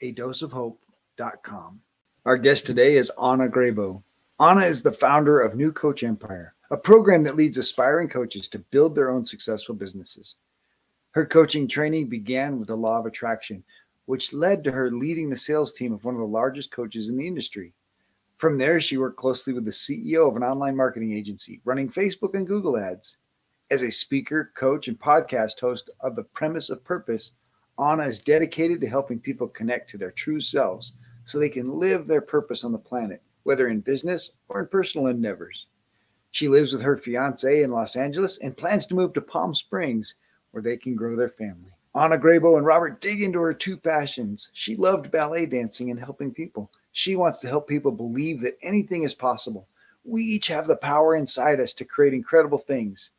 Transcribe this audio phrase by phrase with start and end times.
[0.00, 1.80] a dose of hope.com.
[2.24, 4.02] Our guest today is Anna Grabow.
[4.40, 8.58] Anna is the founder of New Coach Empire, a program that leads aspiring coaches to
[8.58, 10.36] build their own successful businesses.
[11.12, 13.64] Her coaching training began with the law of attraction,
[14.06, 17.16] which led to her leading the sales team of one of the largest coaches in
[17.16, 17.72] the industry.
[18.36, 22.34] From there, she worked closely with the CEO of an online marketing agency, running Facebook
[22.34, 23.16] and Google ads.
[23.70, 27.32] As a speaker, coach, and podcast host of The Premise of Purpose,
[27.78, 30.92] Anna is dedicated to helping people connect to their true selves
[31.24, 35.06] so they can live their purpose on the planet, whether in business or in personal
[35.06, 35.66] endeavors.
[36.30, 40.16] She lives with her fiance in Los Angeles and plans to move to Palm Springs
[40.50, 41.70] where they can grow their family.
[41.94, 44.50] Anna Grabow and Robert dig into her two passions.
[44.52, 46.70] She loved ballet dancing and helping people.
[46.92, 49.66] She wants to help people believe that anything is possible.
[50.04, 53.10] We each have the power inside us to create incredible things.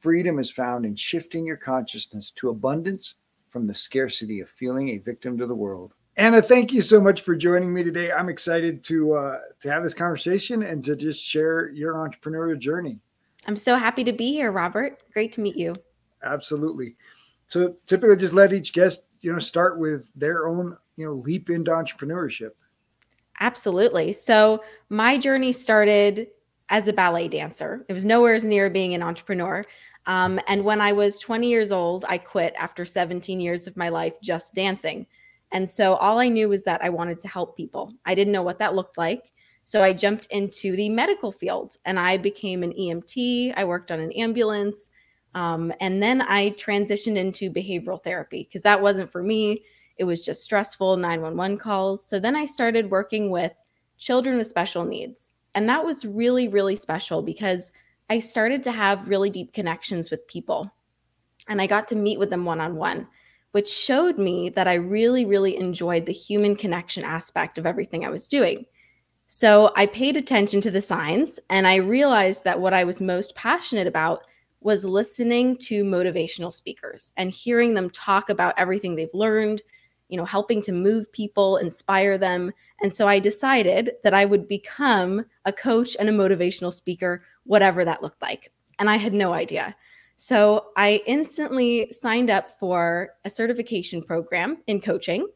[0.00, 3.14] Freedom is found in shifting your consciousness to abundance
[3.50, 5.92] from the scarcity of feeling a victim to the world.
[6.16, 8.12] Anna, thank you so much for joining me today.
[8.12, 12.98] I'm excited to uh, to have this conversation and to just share your entrepreneurial journey.
[13.46, 14.98] I'm so happy to be here, Robert.
[15.12, 15.74] Great to meet you.
[16.22, 16.96] Absolutely.
[17.46, 21.50] So typically, just let each guest you know start with their own you know leap
[21.50, 22.50] into entrepreneurship.
[23.40, 24.12] Absolutely.
[24.12, 26.28] So my journey started
[26.68, 27.84] as a ballet dancer.
[27.88, 29.64] It was nowhere as near being an entrepreneur.
[30.06, 33.88] Um, and when I was 20 years old, I quit after 17 years of my
[33.88, 35.06] life just dancing.
[35.52, 37.92] And so all I knew was that I wanted to help people.
[38.06, 39.30] I didn't know what that looked like.
[39.64, 43.54] So I jumped into the medical field and I became an EMT.
[43.56, 44.90] I worked on an ambulance.
[45.34, 49.62] Um, and then I transitioned into behavioral therapy because that wasn't for me.
[49.96, 52.04] It was just stressful 911 calls.
[52.04, 53.52] So then I started working with
[53.98, 55.32] children with special needs.
[55.54, 57.72] And that was really, really special because
[58.10, 60.68] I started to have really deep connections with people
[61.48, 63.06] and I got to meet with them one on one,
[63.52, 68.10] which showed me that I really, really enjoyed the human connection aspect of everything I
[68.10, 68.66] was doing.
[69.28, 73.36] So I paid attention to the signs and I realized that what I was most
[73.36, 74.24] passionate about
[74.60, 79.62] was listening to motivational speakers and hearing them talk about everything they've learned,
[80.08, 82.50] you know, helping to move people, inspire them.
[82.82, 87.84] And so I decided that I would become a coach and a motivational speaker whatever
[87.84, 88.52] that looked like.
[88.78, 89.74] And I had no idea.
[90.14, 95.26] So I instantly signed up for a certification program in coaching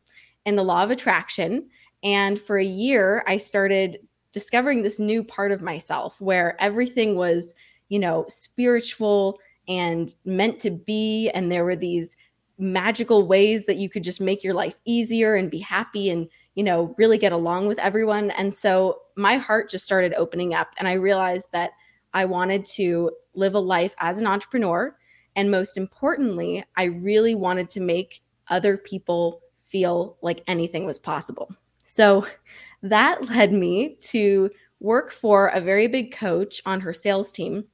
[0.47, 1.69] in the law of attraction.
[2.05, 3.99] And for a year, I started
[4.31, 7.53] discovering this new part of myself where everything was,
[7.89, 11.31] you know, spiritual and meant to be.
[11.31, 12.17] And there were these
[12.59, 16.63] magical ways that you could just make your life easier and be happy and, you
[16.63, 18.31] know, really get along with everyone.
[18.31, 20.69] And so my heart just started opening up.
[20.79, 21.73] And I realized that
[22.15, 24.97] I wanted to live a life as an entrepreneur.
[25.37, 31.55] And most importantly, I really wanted to make other people feel like anything was possible.
[31.83, 32.27] So
[32.83, 37.65] that led me to work for a very big coach on her sales team.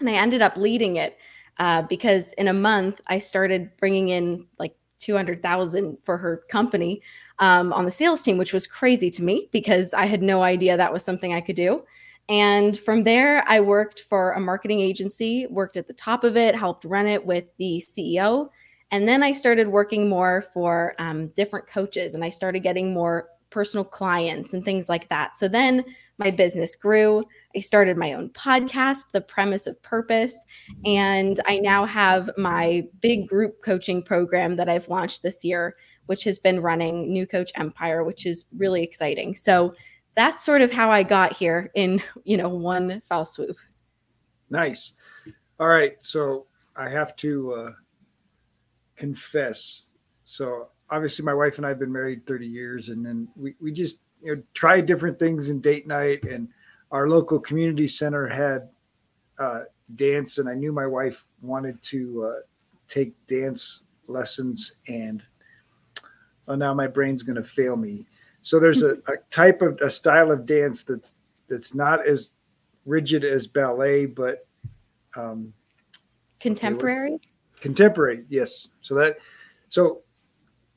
[0.00, 1.18] And I ended up leading it
[1.58, 7.02] uh, because in a month, I started bringing in like 200,000 for her company
[7.38, 10.76] um, on the sales team, which was crazy to me because I had no idea
[10.76, 11.84] that was something I could do.
[12.28, 16.54] And from there, I worked for a marketing agency, worked at the top of it,
[16.54, 18.48] helped run it with the CEO.
[18.90, 23.28] And then I started working more for um, different coaches and I started getting more
[23.50, 25.36] personal clients and things like that.
[25.36, 25.84] So then
[26.18, 27.24] my business grew.
[27.56, 30.44] I started my own podcast, The Premise of Purpose.
[30.84, 35.76] And I now have my big group coaching program that I've launched this year,
[36.06, 39.34] which has been running New Coach Empire, which is really exciting.
[39.36, 39.74] So
[40.16, 43.56] that's sort of how I got here in, you know, one fell swoop.
[44.50, 44.92] Nice.
[45.58, 46.00] All right.
[46.00, 46.46] So
[46.76, 47.72] I have to uh,
[48.96, 49.90] confess.
[50.24, 53.98] So obviously my wife and I've been married 30 years, and then we we just
[54.22, 56.48] you know tried different things in date night, and
[56.90, 58.68] our local community center had
[59.38, 59.64] uh,
[59.96, 62.40] dance, and I knew my wife wanted to uh,
[62.88, 65.22] take dance lessons, and
[66.46, 68.06] well, now my brain's going to fail me.
[68.44, 71.14] So there's a, a type of a style of dance that's
[71.48, 72.32] that's not as
[72.84, 74.46] rigid as ballet, but
[75.16, 75.52] um,
[76.40, 77.18] contemporary.
[77.60, 78.68] Contemporary, yes.
[78.82, 79.16] So that
[79.70, 80.02] so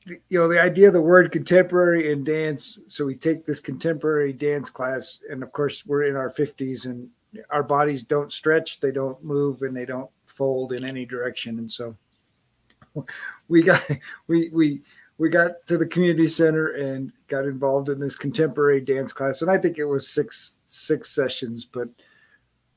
[0.06, 4.32] you know the idea of the word contemporary in dance so we take this contemporary
[4.32, 7.10] dance class and of course we're in our 50s and
[7.50, 11.70] our bodies don't stretch they don't move and they don't fold in any direction and
[11.70, 11.94] so
[13.48, 13.82] we got
[14.28, 14.80] we we
[15.18, 19.42] we got to the community center and got involved in this contemporary dance class.
[19.42, 21.88] And i think it was six six sessions but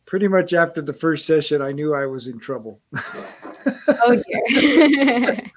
[0.06, 2.80] pretty much after the first session i knew i was in trouble.
[4.04, 5.42] Oh dear.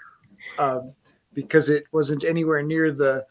[0.58, 0.92] Um,
[1.32, 3.24] because it wasn't anywhere near the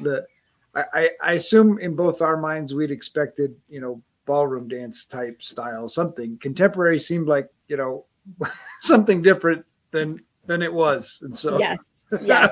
[0.00, 0.26] the
[0.74, 5.88] I, I assume in both our minds we'd expected you know ballroom dance type style
[5.88, 6.36] something.
[6.38, 8.04] Contemporary seemed like you know
[8.82, 11.20] something different than than it was.
[11.22, 12.50] And so yes yes.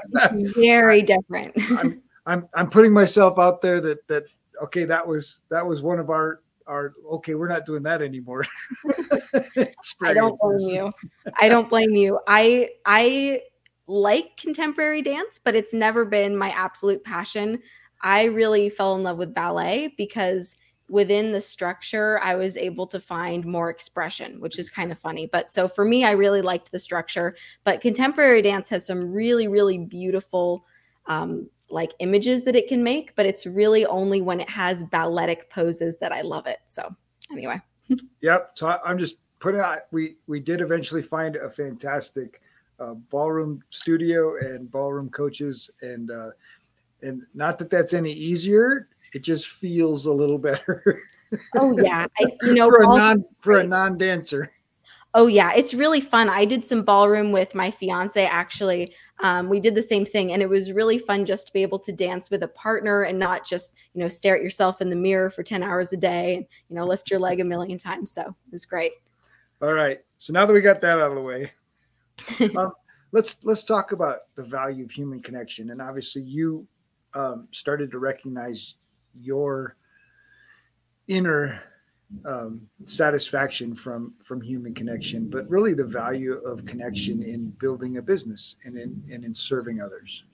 [0.55, 1.53] Very different.
[1.73, 4.25] I'm, I'm i'm putting myself out there that that
[4.63, 8.45] okay that was that was one of our our okay we're not doing that anymore.
[10.03, 10.93] I don't blame you.
[11.41, 12.21] I don't blame you.
[12.29, 13.41] I i
[13.89, 17.63] like contemporary dance, but it's never been my absolute passion.
[18.03, 20.57] I really fell in love with ballet because
[20.89, 25.27] within the structure, I was able to find more expression, which is kind of funny.
[25.27, 27.37] But so for me, I really liked the structure.
[27.65, 30.65] But contemporary dance has some really, really beautiful
[31.07, 35.51] um, like images that it can make, but it's really only when it has balletic
[35.51, 36.59] poses that I love it.
[36.67, 36.95] So
[37.33, 37.61] anyway.
[38.21, 38.53] yep.
[38.55, 42.41] So I, I'm just putting out, we, we did eventually find a fantastic
[42.79, 46.31] uh, ballroom studio and ballroom coaches, and uh,
[47.03, 48.89] and not that that's any easier.
[49.17, 51.01] It just feels a little better.
[51.57, 54.53] oh yeah, I, you know, for a non for a non dancer.
[55.15, 56.29] Oh yeah, it's really fun.
[56.29, 58.95] I did some ballroom with my fiance actually.
[59.21, 61.79] Um, we did the same thing, and it was really fun just to be able
[61.79, 64.97] to dance with a partner and not just you know stare at yourself in the
[64.97, 68.13] mirror for ten hours a day and you know lift your leg a million times.
[68.13, 68.93] So it was great.
[69.63, 71.53] All right, so now that we got that out of the way,
[72.59, 72.73] um,
[73.13, 75.71] let's let's talk about the value of human connection.
[75.71, 76.67] And obviously, you
[77.15, 78.75] um, started to recognize
[79.21, 79.77] your
[81.09, 81.61] inner
[82.25, 88.03] um, satisfaction from from human connection, but really the value of connection in building a
[88.03, 90.25] business and in and in serving others.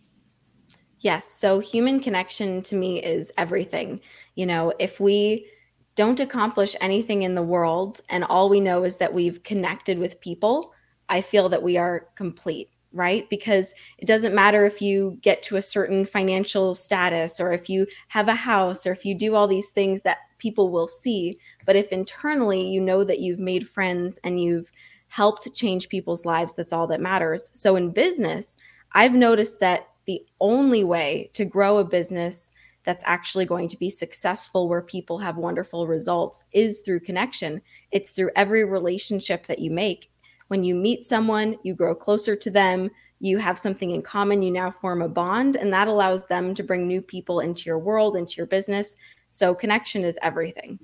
[1.01, 1.25] Yes.
[1.25, 4.01] So human connection to me is everything.
[4.37, 5.47] You know, if we
[5.95, 10.21] don't accomplish anything in the world and all we know is that we've connected with
[10.21, 10.73] people,
[11.09, 13.29] I feel that we are complete, right?
[13.29, 17.87] Because it doesn't matter if you get to a certain financial status or if you
[18.09, 21.39] have a house or if you do all these things that people will see.
[21.65, 24.71] But if internally you know that you've made friends and you've
[25.09, 27.51] helped change people's lives, that's all that matters.
[27.55, 28.57] So in business,
[28.93, 32.53] I've noticed that the only way to grow a business
[32.85, 37.63] that's actually going to be successful where people have wonderful results is through connection.
[37.91, 40.11] It's through every relationship that you make
[40.53, 42.91] when you meet someone, you grow closer to them,
[43.21, 46.63] you have something in common, you now form a bond, and that allows them to
[46.63, 48.97] bring new people into your world, into your business.
[49.31, 50.79] So connection is everything.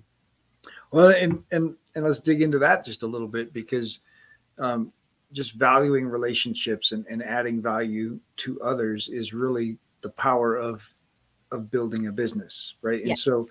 [0.91, 3.99] Well, and and and let's dig into that just a little bit because
[4.59, 4.91] um,
[5.35, 10.83] just valuing relationships and, and adding value to others is really the power of
[11.53, 13.01] of building a business, right?
[13.01, 13.09] Yes.
[13.09, 13.47] And so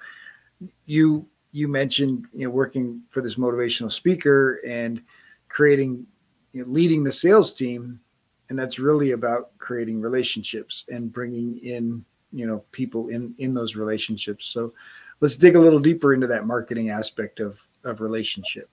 [0.87, 5.03] you you mentioned you know working for this motivational speaker and
[5.49, 6.05] creating,
[6.53, 7.99] you know, leading the sales team,
[8.49, 13.75] and that's really about creating relationships and bringing in, you know, people in in those
[13.75, 14.47] relationships.
[14.47, 14.73] So,
[15.19, 18.69] let's dig a little deeper into that marketing aspect of of relationship.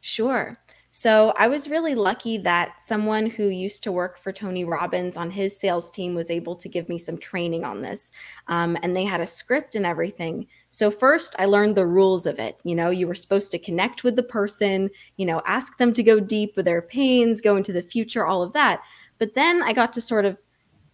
[0.00, 0.58] Sure.
[0.96, 5.28] So I was really lucky that someone who used to work for Tony Robbins on
[5.28, 8.12] his sales team was able to give me some training on this.
[8.46, 10.46] Um, and they had a script and everything.
[10.70, 12.60] So, first, I learned the rules of it.
[12.62, 16.02] You know, you were supposed to connect with the person, you know, ask them to
[16.04, 18.80] go deep with their pains, go into the future, all of that.
[19.18, 20.38] But then I got to sort of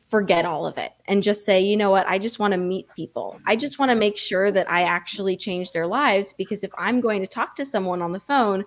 [0.08, 2.86] forget all of it and just say, you know what, I just want to meet
[2.96, 3.38] people.
[3.44, 7.02] I just want to make sure that I actually change their lives because if I'm
[7.02, 8.64] going to talk to someone on the phone,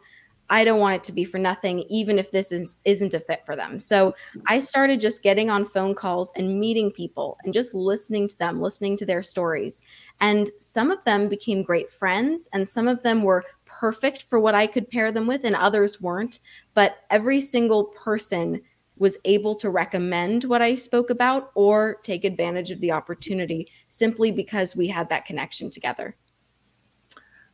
[0.50, 3.46] I don't want it to be for nothing, even if this is, isn't a fit
[3.46, 3.80] for them.
[3.80, 4.14] So
[4.48, 8.62] I started just getting on phone calls and meeting people and just listening to them,
[8.62, 9.82] listening to their stories.
[10.20, 14.54] And some of them became great friends, and some of them were perfect for what
[14.54, 16.40] I could pair them with, and others weren't.
[16.74, 18.62] But every single person
[18.98, 24.32] was able to recommend what I spoke about or take advantage of the opportunity simply
[24.32, 26.16] because we had that connection together.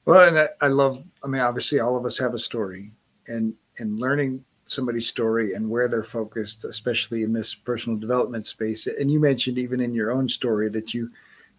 [0.06, 2.92] Well, and I, I love, I mean, obviously all of us have a story
[3.28, 8.88] and, and learning somebody's story and where they're focused, especially in this personal development space.
[8.88, 11.12] And you mentioned even in your own story that you,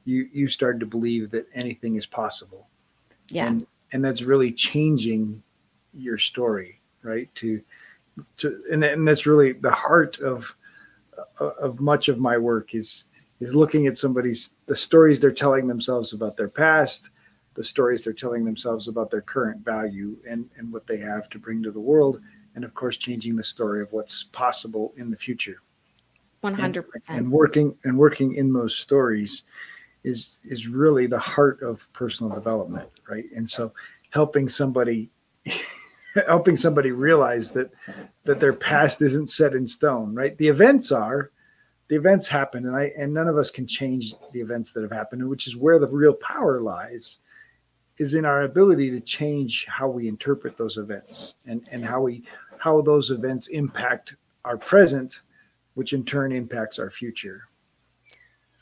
[0.05, 2.69] you, you started to believe that anything is possible.
[3.29, 3.47] Yeah.
[3.47, 5.43] And, and that's really changing
[5.93, 7.33] your story, right?
[7.37, 7.61] To,
[8.39, 10.55] to and, and that's really the heart of
[11.41, 13.05] uh, of much of my work is
[13.41, 17.11] is looking at somebody's the stories they're telling themselves about their past
[17.61, 21.39] the stories they're telling themselves about their current value and and what they have to
[21.39, 22.19] bring to the world
[22.55, 25.61] and of course changing the story of what's possible in the future.
[26.43, 29.45] 100% and, and working and working in those stories
[30.05, 33.27] is is really the heart of personal development right?
[33.37, 33.75] And so
[34.09, 35.11] helping somebody
[36.27, 37.71] helping somebody realize that
[38.25, 40.35] that their past isn't set in stone right?
[40.39, 41.31] The events are
[41.89, 44.93] the events happen and i and none of us can change the events that have
[44.93, 47.19] happened which is where the real power lies
[48.01, 52.25] is in our ability to change how we interpret those events and and how we
[52.59, 54.15] how those events impact
[54.45, 55.21] our present
[55.75, 57.45] which in turn impacts our future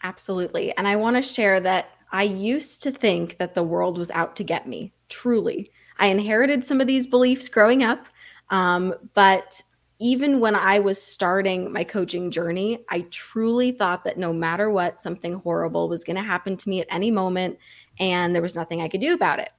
[0.02, 4.10] absolutely and i want to share that i used to think that the world was
[4.10, 8.06] out to get me truly I inherited some of these beliefs growing up.
[8.50, 9.60] Um, but
[9.98, 15.00] even when I was starting my coaching journey, I truly thought that no matter what,
[15.00, 17.58] something horrible was going to happen to me at any moment,
[18.00, 19.50] and there was nothing I could do about it.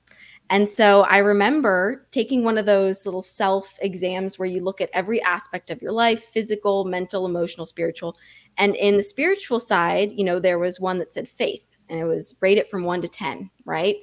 [0.51, 4.89] And so I remember taking one of those little self exams where you look at
[4.93, 8.17] every aspect of your life physical, mental, emotional, spiritual.
[8.57, 12.05] And in the spiritual side, you know, there was one that said faith, and it
[12.05, 13.97] was rated from one to 10, right?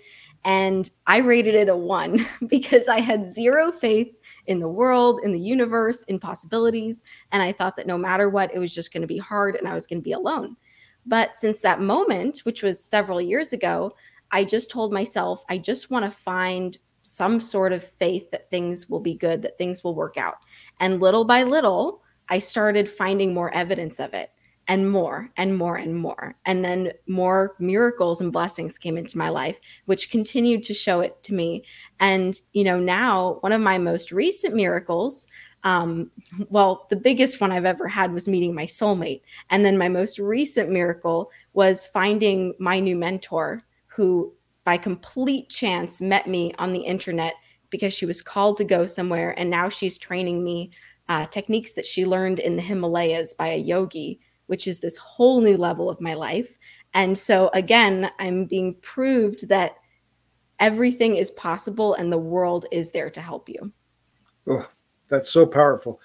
[0.44, 4.14] And I rated it a one because I had zero faith
[4.46, 7.02] in the world, in the universe, in possibilities.
[7.32, 9.66] And I thought that no matter what, it was just going to be hard and
[9.66, 10.56] I was going to be alone.
[11.04, 13.92] But since that moment, which was several years ago,
[14.36, 18.86] I just told myself, I just want to find some sort of faith that things
[18.86, 20.34] will be good, that things will work out.
[20.78, 24.28] And little by little, I started finding more evidence of it
[24.68, 26.36] and more and more and more.
[26.44, 31.22] And then more miracles and blessings came into my life, which continued to show it
[31.22, 31.64] to me.
[31.98, 35.28] And, you know, now one of my most recent miracles,
[35.62, 36.10] um,
[36.50, 39.22] well, the biggest one I've ever had was meeting my soulmate.
[39.48, 43.62] And then my most recent miracle was finding my new mentor
[43.96, 44.32] who,
[44.64, 47.34] by complete chance, met me on the internet
[47.70, 49.34] because she was called to go somewhere.
[49.38, 50.70] And now she's training me
[51.08, 55.40] uh, techniques that she learned in the Himalayas by a yogi which is this whole
[55.40, 56.58] new level of my life.
[56.94, 59.72] And so, again, I'm being proved that
[60.60, 63.72] everything is possible and the world is there to help you.
[64.48, 64.68] Oh,
[65.08, 66.00] that's so powerful.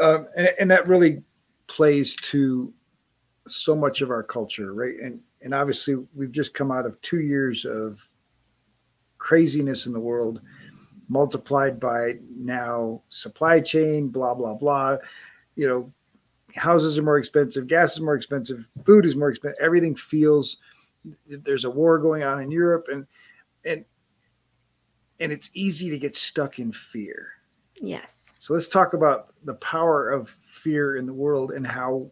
[0.00, 1.22] Um, and, and that really
[1.66, 2.72] plays to
[3.46, 4.96] so much of our culture, right?
[5.02, 8.00] And and obviously we've just come out of two years of
[9.18, 10.40] craziness in the world,
[11.08, 14.96] multiplied by now supply chain, blah blah blah.
[15.56, 15.92] You know,
[16.54, 19.58] houses are more expensive, gas is more expensive, food is more expensive.
[19.60, 20.58] Everything feels
[21.28, 23.06] there's a war going on in Europe, and
[23.64, 23.84] and
[25.20, 27.28] and it's easy to get stuck in fear.
[27.80, 28.32] Yes.
[28.38, 32.10] So let's talk about the power of fear in the world and how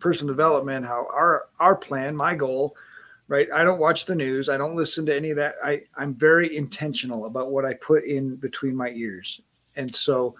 [0.00, 2.76] personal development, how our our plan, my goal,
[3.28, 3.48] right?
[3.54, 4.48] I don't watch the news.
[4.48, 5.54] I don't listen to any of that.
[5.64, 9.40] I I'm very intentional about what I put in between my ears.
[9.76, 10.34] And so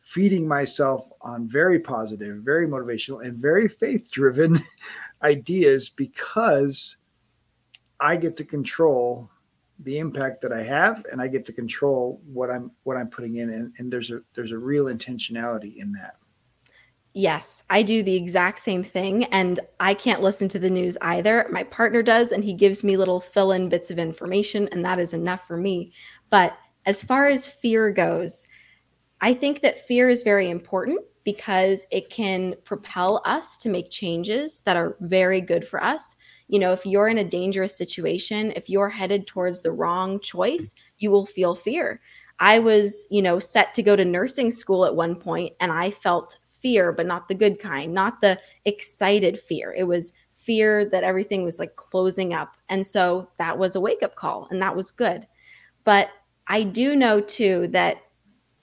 [0.00, 4.58] feeding myself on very positive, very motivational, and very faith driven
[5.22, 6.96] ideas because
[8.00, 9.30] I get to control
[9.84, 13.36] the impact that I have and I get to control what I'm what I'm putting
[13.36, 16.16] in and, and there's a there's a real intentionality in that.
[17.14, 21.46] Yes, I do the exact same thing and I can't listen to the news either.
[21.50, 25.12] My partner does and he gives me little fill-in bits of information and that is
[25.12, 25.92] enough for me.
[26.30, 28.46] But as far as fear goes,
[29.20, 34.62] I think that fear is very important because it can propel us to make changes
[34.62, 36.16] that are very good for us.
[36.48, 40.74] You know, if you're in a dangerous situation, if you're headed towards the wrong choice,
[40.98, 42.00] you will feel fear.
[42.40, 45.90] I was, you know, set to go to nursing school at one point and I
[45.90, 49.74] felt fear, but not the good kind, not the excited fear.
[49.76, 52.56] It was fear that everything was like closing up.
[52.68, 55.26] And so that was a wake up call and that was good.
[55.84, 56.10] But
[56.46, 57.98] I do know too that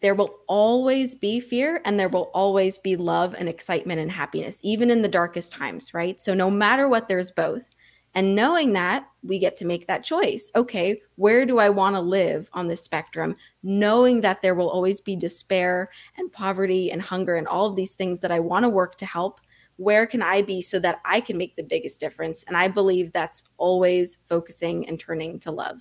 [0.01, 4.60] there will always be fear and there will always be love and excitement and happiness,
[4.63, 6.22] even in the darkest times, right?
[6.22, 7.70] So, no matter what, there's both.
[8.16, 10.51] And knowing that, we get to make that choice.
[10.56, 13.36] Okay, where do I want to live on this spectrum?
[13.63, 17.94] Knowing that there will always be despair and poverty and hunger and all of these
[17.94, 19.42] things that I want to work to help.
[19.78, 22.44] Where can I be so that I can make the biggest difference?
[22.44, 25.78] And I believe that's always focusing and turning to love.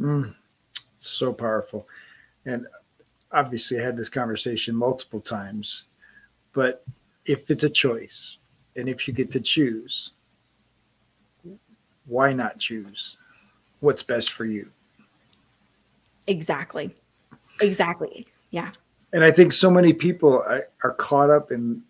[0.00, 0.34] Mm,
[0.96, 1.88] so powerful.
[2.46, 2.66] And
[3.32, 5.86] obviously, I had this conversation multiple times,
[6.52, 6.84] but
[7.26, 8.36] if it's a choice
[8.76, 10.12] and if you get to choose,
[12.08, 13.16] why not choose
[13.80, 14.68] what's best for you?
[16.26, 16.94] Exactly.
[17.60, 18.26] Exactly.
[18.50, 18.70] Yeah.
[19.12, 21.82] And I think so many people are, are caught up in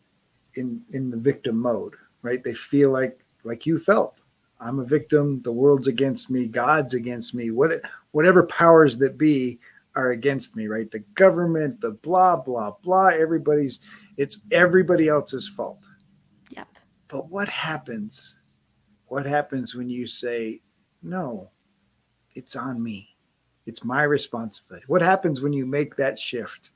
[0.55, 2.43] in in the victim mode, right?
[2.43, 4.19] They feel like like you felt.
[4.61, 5.41] I'm a victim.
[5.43, 6.47] The world's against me.
[6.47, 7.51] God's against me.
[7.51, 7.81] What
[8.13, 9.59] whatever powers that be
[9.95, 10.91] are against me, right?
[10.91, 13.09] The government, the blah blah blah.
[13.09, 13.81] Everybody's
[14.17, 15.81] it's everybody else's fault.
[16.51, 16.69] Yep.
[17.09, 18.37] But what happens
[19.09, 20.61] what happens when you say,
[21.03, 21.51] no,
[22.35, 23.17] it's on me?
[23.67, 24.85] It's my responsibility.
[24.89, 26.71] What happens when you make that shift?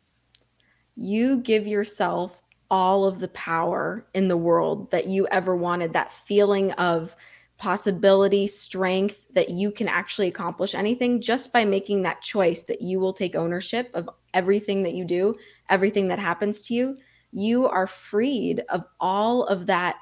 [0.97, 6.13] You give yourself all of the power in the world that you ever wanted, that
[6.13, 7.15] feeling of
[7.59, 12.99] possibility, strength that you can actually accomplish anything just by making that choice that you
[12.99, 15.37] will take ownership of everything that you do,
[15.69, 16.97] everything that happens to you.
[17.31, 19.97] You are freed of all of that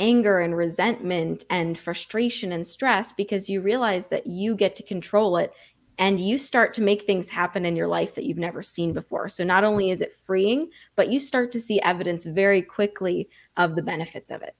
[0.00, 5.36] anger and resentment and frustration and stress because you realize that you get to control
[5.36, 5.52] it
[5.98, 9.28] and you start to make things happen in your life that you've never seen before.
[9.28, 13.28] So not only is it freeing, but you start to see evidence very quickly
[13.58, 14.56] of the benefits of it.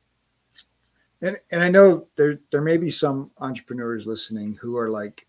[1.23, 5.27] And, and I know there there may be some entrepreneurs listening who are like,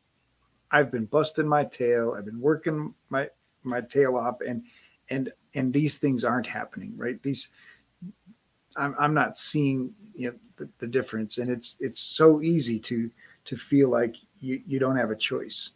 [0.69, 3.29] I've been busting my tail, I've been working my
[3.63, 4.63] my tail off, and
[5.09, 7.21] and and these things aren't happening, right?
[7.23, 7.49] These
[8.75, 13.09] I'm, I'm not seeing you know, the, the difference, and it's it's so easy to
[13.45, 15.71] to feel like you, you don't have a choice,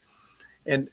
[0.66, 0.90] and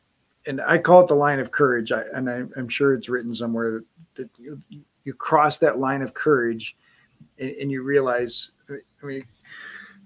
[0.46, 1.92] and I call it the line of courage.
[1.92, 3.84] I, and I, am sure it's written somewhere
[4.16, 4.60] that, you,
[5.04, 6.76] you, cross that line of courage,
[7.38, 8.50] and, and you realize.
[8.70, 9.24] I mean,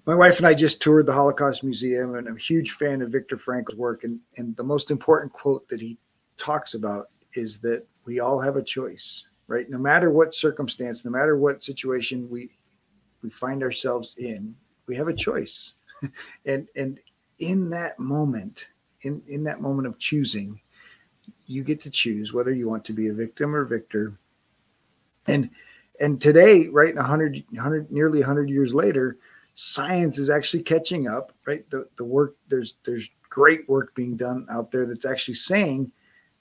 [0.07, 3.12] my wife and I just toured the Holocaust Museum, and I'm a huge fan of
[3.12, 4.03] Viktor Frankl's work.
[4.03, 5.99] And, and the most important quote that he
[6.37, 9.68] talks about is that we all have a choice right?
[9.70, 12.51] No matter what circumstance, no matter what situation we
[13.22, 14.55] we find ourselves in,
[14.87, 15.72] we have a choice.
[16.46, 16.98] and and
[17.38, 18.68] in that moment,
[19.02, 20.61] in in that moment of choosing,
[21.46, 24.18] you get to choose whether you want to be a victim or victor.
[25.26, 25.50] And
[26.00, 29.16] and today, right, 100, 100 nearly 100 years later,
[29.55, 31.68] science is actually catching up, right?
[31.70, 35.90] The the work there's there's great work being done out there that's actually saying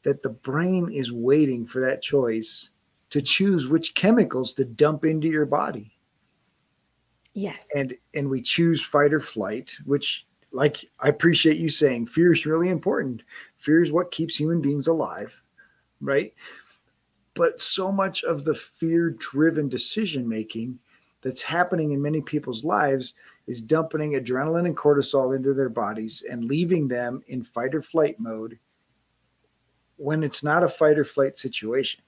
[0.04, 2.70] that the brain is waiting for that choice
[3.10, 5.95] to choose which chemicals to dump into your body.
[7.36, 7.70] Yes.
[7.76, 12.46] And and we choose fight or flight, which like I appreciate you saying fear is
[12.46, 13.24] really important.
[13.58, 15.40] Fear is what keeps human beings alive,
[16.00, 16.34] right?
[17.34, 20.80] But so much of the fear driven decision making
[21.22, 23.16] that's happening in many people's lives
[23.48, 28.18] is dumping adrenaline and cortisol into their bodies and leaving them in fight or flight
[28.18, 28.58] mode
[29.98, 32.02] when it's not a fight or flight situation.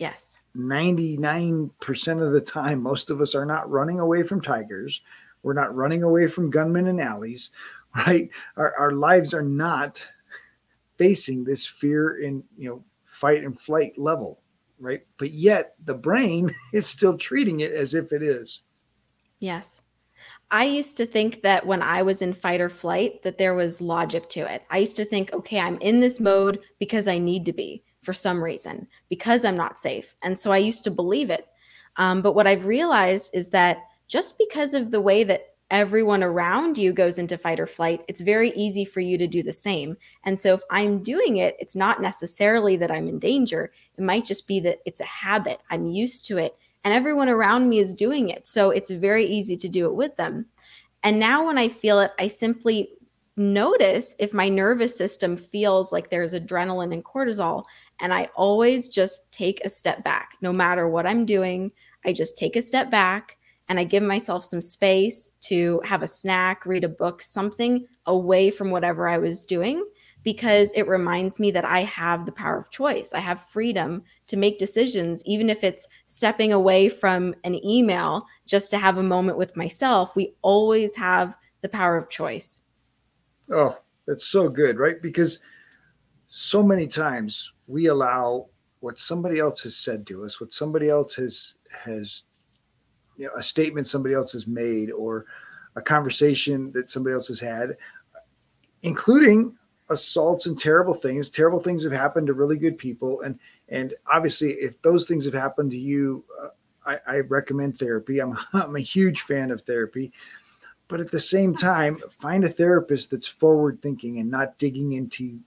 [0.00, 0.38] Yes.
[0.56, 5.02] 99% of the time, most of us are not running away from tigers.
[5.42, 7.50] We're not running away from gunmen and alleys,
[7.96, 8.30] right?
[8.56, 10.04] Our, our lives are not
[10.96, 14.40] facing this fear in, you know, fight and flight level,
[14.78, 15.02] right?
[15.18, 18.60] But yet the brain is still treating it as if it is.
[19.38, 19.82] Yes.
[20.50, 23.82] I used to think that when I was in fight or flight that there was
[23.82, 24.62] logic to it.
[24.70, 28.12] I used to think, okay, I'm in this mode because I need to be for
[28.12, 30.14] some reason because I'm not safe.
[30.22, 31.46] And so I used to believe it.
[31.96, 36.76] Um, but what I've realized is that just because of the way that everyone around
[36.76, 39.96] you goes into fight or flight, it's very easy for you to do the same.
[40.24, 43.72] And so if I'm doing it, it's not necessarily that I'm in danger.
[43.96, 45.60] It might just be that it's a habit.
[45.70, 48.46] I'm used to it and everyone around me is doing it.
[48.46, 50.46] So it's very easy to do it with them.
[51.02, 52.90] And now when I feel it, I simply
[53.36, 57.64] notice if my nervous system feels like there's adrenaline and cortisol
[58.00, 60.36] and I always just take a step back.
[60.40, 61.72] No matter what I'm doing,
[62.04, 63.36] I just take a step back
[63.68, 68.50] and I give myself some space to have a snack, read a book, something away
[68.50, 69.84] from whatever I was doing
[70.22, 73.12] because it reminds me that I have the power of choice.
[73.14, 78.70] I have freedom to make decisions, even if it's stepping away from an email just
[78.72, 80.14] to have a moment with myself.
[80.16, 82.62] We always have the power of choice.
[83.50, 85.00] Oh, that's so good, right?
[85.00, 85.38] Because
[86.30, 88.46] so many times we allow
[88.78, 92.22] what somebody else has said to us, what somebody else has has
[93.16, 95.26] you know a statement somebody else has made or
[95.76, 97.76] a conversation that somebody else has had,
[98.82, 99.54] including
[99.90, 101.30] assaults and terrible things.
[101.30, 103.38] Terrible things have happened to really good people, and
[103.68, 106.48] and obviously, if those things have happened to you, uh,
[106.86, 108.20] I, I, recommend therapy.
[108.20, 110.12] I'm I'm a huge fan of therapy,
[110.86, 115.40] but at the same time, find a therapist that's forward thinking and not digging into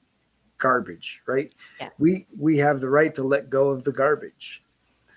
[0.64, 1.22] garbage.
[1.28, 1.54] Right?
[1.80, 1.94] Yes.
[2.00, 4.64] We we have the right to let go of the garbage.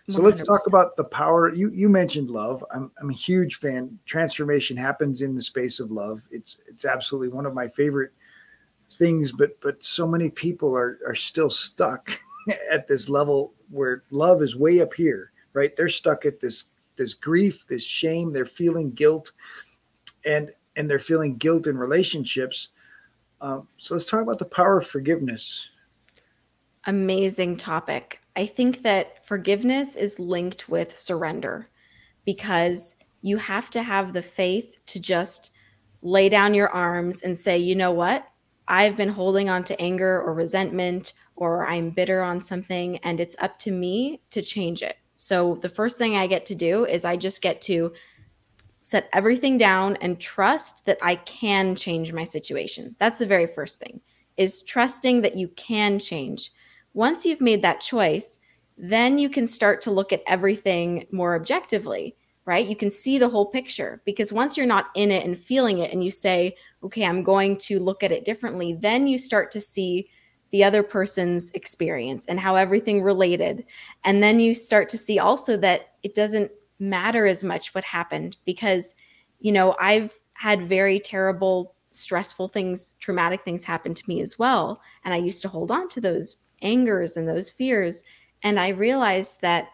[0.08, 1.52] So let us talk about the power.
[1.52, 2.64] You you mentioned love.
[2.72, 3.98] I'm I'm a huge fan.
[4.06, 6.22] Transformation happens in the space of love.
[6.30, 8.12] It's it's absolutely one of my favorite
[8.98, 9.32] things.
[9.32, 12.10] But but so many people are are still stuck
[12.70, 15.76] at this level where love is way up here, right?
[15.76, 16.64] They're stuck at this
[16.96, 18.32] this grief, this shame.
[18.32, 19.32] They're feeling guilt,
[20.24, 22.68] and and they're feeling guilt in relationships.
[23.40, 25.68] Um, so let's talk about the power of forgiveness.
[26.84, 28.20] Amazing topic.
[28.36, 31.68] I think that forgiveness is linked with surrender
[32.24, 35.52] because you have to have the faith to just
[36.02, 38.28] lay down your arms and say, you know what?
[38.68, 43.36] I've been holding on to anger or resentment, or I'm bitter on something, and it's
[43.38, 44.96] up to me to change it.
[45.14, 47.92] So the first thing I get to do is I just get to
[48.86, 52.94] set everything down and trust that I can change my situation.
[53.00, 54.00] That's the very first thing
[54.36, 56.52] is trusting that you can change.
[56.94, 58.38] Once you've made that choice,
[58.78, 62.68] then you can start to look at everything more objectively, right?
[62.68, 65.92] You can see the whole picture because once you're not in it and feeling it
[65.92, 69.60] and you say, okay, I'm going to look at it differently, then you start to
[69.60, 70.08] see
[70.52, 73.64] the other person's experience and how everything related.
[74.04, 78.36] And then you start to see also that it doesn't matter as much what happened
[78.44, 78.94] because,
[79.40, 84.80] you know, I've had very terrible, stressful things, traumatic things happen to me as well.
[85.04, 88.04] And I used to hold on to those angers and those fears.
[88.42, 89.68] And I realized that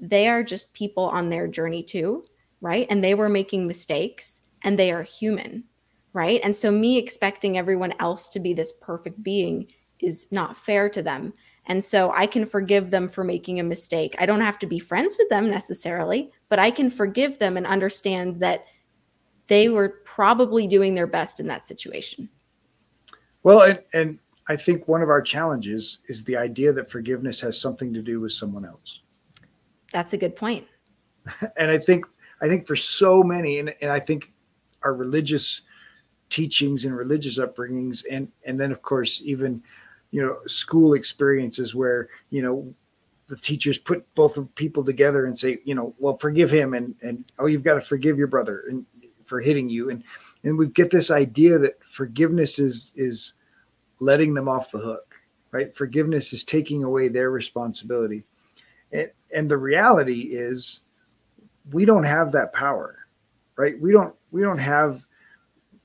[0.00, 2.24] they are just people on their journey too,
[2.60, 2.86] right?
[2.90, 5.64] And they were making mistakes and they are human,
[6.12, 6.40] right?
[6.42, 11.02] And so, me expecting everyone else to be this perfect being is not fair to
[11.02, 11.32] them.
[11.66, 14.16] And so, I can forgive them for making a mistake.
[14.18, 17.66] I don't have to be friends with them necessarily, but I can forgive them and
[17.66, 18.66] understand that
[19.46, 22.28] they were probably doing their best in that situation.
[23.42, 27.58] Well, and, and I think one of our challenges is the idea that forgiveness has
[27.58, 29.00] something to do with someone else.
[29.92, 30.66] That's a good point.
[31.56, 32.04] and I think
[32.42, 34.32] I think for so many, and, and I think
[34.82, 35.62] our religious
[36.30, 39.62] teachings and religious upbringings, and and then of course even
[40.10, 42.74] you know school experiences where you know
[43.30, 46.94] the teachers put both of people together and say you know well forgive him and
[47.00, 48.84] and oh you've got to forgive your brother and
[49.24, 50.02] for hitting you and
[50.44, 53.34] and we get this idea that forgiveness is is
[54.00, 55.14] letting them off the hook,
[55.52, 55.74] right?
[55.74, 58.24] Forgiveness is taking away their responsibility.
[58.92, 60.80] And, and the reality is
[61.70, 63.06] we don't have that power,
[63.56, 63.78] right?
[63.80, 65.06] We don't we don't have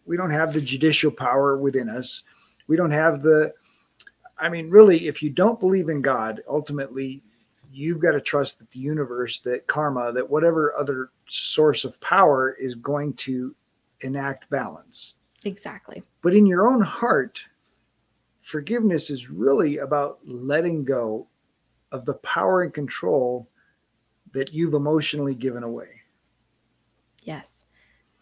[0.05, 2.23] we don't have the judicial power within us.
[2.67, 3.53] We don't have the
[4.38, 7.21] I mean, really, if you don't believe in God, ultimately
[7.75, 12.55] you've got to trust that the universe, that karma, that whatever other source of power
[12.59, 13.53] is going to
[14.01, 15.15] enact balance.
[15.43, 16.01] Exactly.
[16.21, 17.39] But in your own heart,
[18.41, 21.27] forgiveness is really about letting go
[21.91, 23.49] of the power and control
[24.33, 25.89] that you've emotionally given away.
[27.23, 27.65] Yes.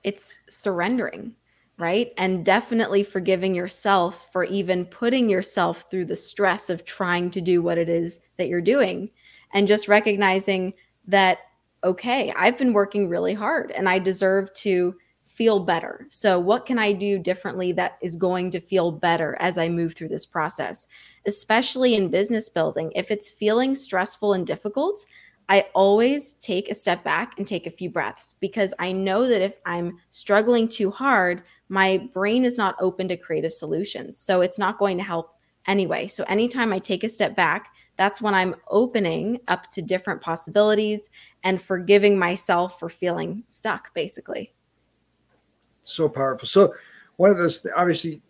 [0.04, 1.36] It's surrendering,
[1.78, 2.12] right?
[2.18, 7.62] And definitely forgiving yourself for even putting yourself through the stress of trying to do
[7.62, 9.10] what it is that you're doing
[9.54, 10.74] and just recognizing
[11.08, 11.40] that
[11.84, 14.96] okay, I've been working really hard and I deserve to
[15.34, 16.06] feel better.
[16.10, 19.96] So, what can I do differently that is going to feel better as I move
[19.96, 20.88] through this process?
[21.26, 25.06] Especially in business building, if it's feeling stressful and difficult,
[25.50, 29.42] I always take a step back and take a few breaths because I know that
[29.42, 34.20] if I'm struggling too hard, my brain is not open to creative solutions.
[34.20, 35.36] So, it's not going to help
[35.66, 36.06] anyway.
[36.08, 41.10] So, anytime I take a step back, that's when I'm opening up to different possibilities
[41.44, 44.54] and forgiving myself for feeling stuck, basically
[45.84, 46.48] so powerful.
[46.48, 46.74] So
[47.18, 48.22] one of those obviously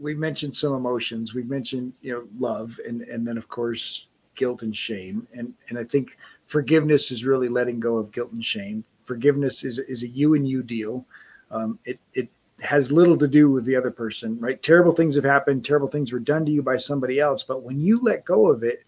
[0.00, 1.34] we mentioned some emotions.
[1.34, 5.26] We mentioned you know love, and and then of course guilt and shame.
[5.34, 6.16] And and I think
[6.46, 8.84] forgiveness is really letting go of guilt and shame.
[9.04, 11.04] Forgiveness is is a you and you deal.
[11.50, 12.28] Um, it it
[12.60, 14.62] has little to do with the other person, right?
[14.62, 15.64] Terrible things have happened.
[15.64, 17.42] Terrible things were done to you by somebody else.
[17.42, 18.84] But when you let go of it,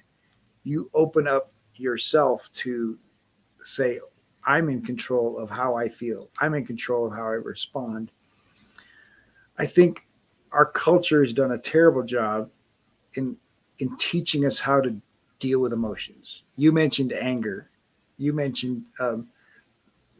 [0.65, 2.99] you open up yourself to
[3.63, 4.01] say,
[4.47, 6.31] I'm in control of how I feel.
[6.41, 8.11] I'm in control of how I respond.
[9.59, 10.07] I think
[10.53, 12.51] our culture has done a terrible job
[13.15, 13.37] in
[13.81, 14.97] in teaching us how to
[15.39, 16.43] deal with emotions.
[16.57, 17.71] You mentioned anger.
[18.17, 19.29] You mentioned um,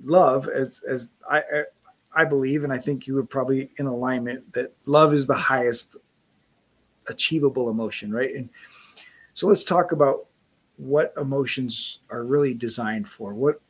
[0.05, 1.43] love as as I
[2.19, 5.97] I believe, and I think you were probably in alignment that love is the highest
[7.07, 8.35] achievable emotion, right?
[8.35, 8.51] And
[9.35, 10.27] so let's talk about
[10.79, 13.35] what emotions are really designed for.
[13.35, 13.61] What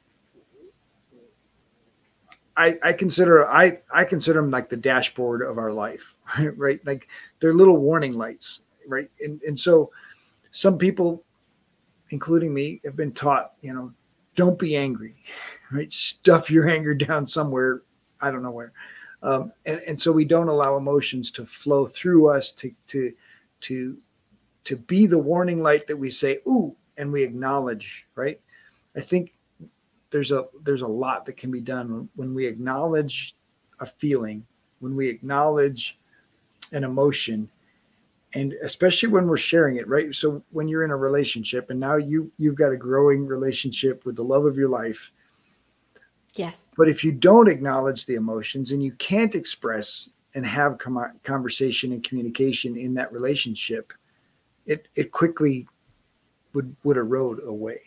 [2.56, 6.14] I, I consider I I consider them like the dashboard of our life,
[6.56, 6.80] right?
[6.87, 7.06] Like
[7.40, 9.11] they're little warning lights, right?
[9.20, 9.90] And and so
[10.52, 11.22] some people,
[12.08, 13.92] including me, have been taught, you know,
[14.37, 15.16] don't be angry,
[15.70, 15.92] right?
[15.92, 17.82] Stuff your anger down somewhere,
[18.20, 18.72] I don't know where.
[19.22, 23.12] Um, and, and so we don't allow emotions to flow through us to to
[23.62, 23.98] to
[24.64, 28.40] to be the warning light that we say, ooh, and we acknowledge, right?
[28.96, 29.35] I think
[30.11, 33.35] there's a there's a lot that can be done when, when we acknowledge
[33.81, 34.46] a feeling,
[34.81, 35.98] when we acknowledge
[36.72, 37.48] an emotion,
[38.35, 40.14] and especially when we're sharing it, right?
[40.14, 44.16] So when you're in a relationship and now you you've got a growing relationship with
[44.16, 45.12] the love of your life.
[46.35, 46.75] Yes.
[46.77, 51.93] But if you don't acknowledge the emotions and you can't express and have com- conversation
[51.93, 53.93] and communication in that relationship,
[54.67, 55.67] it it quickly
[56.53, 57.81] would would erode away,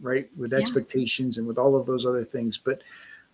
[0.00, 0.28] right?
[0.36, 0.58] With yeah.
[0.58, 2.58] expectations and with all of those other things.
[2.58, 2.82] But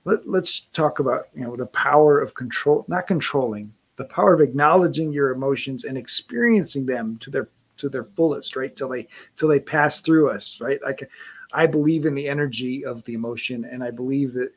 [0.05, 4.41] let, let's talk about you know the power of control, not controlling, the power of
[4.41, 8.75] acknowledging your emotions and experiencing them to their to their fullest, right?
[8.75, 10.81] Till they till they pass through us, right?
[10.83, 11.09] Like
[11.53, 14.53] I believe in the energy of the emotion, and I believe that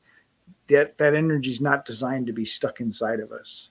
[0.68, 3.70] that that energy is not designed to be stuck inside of us.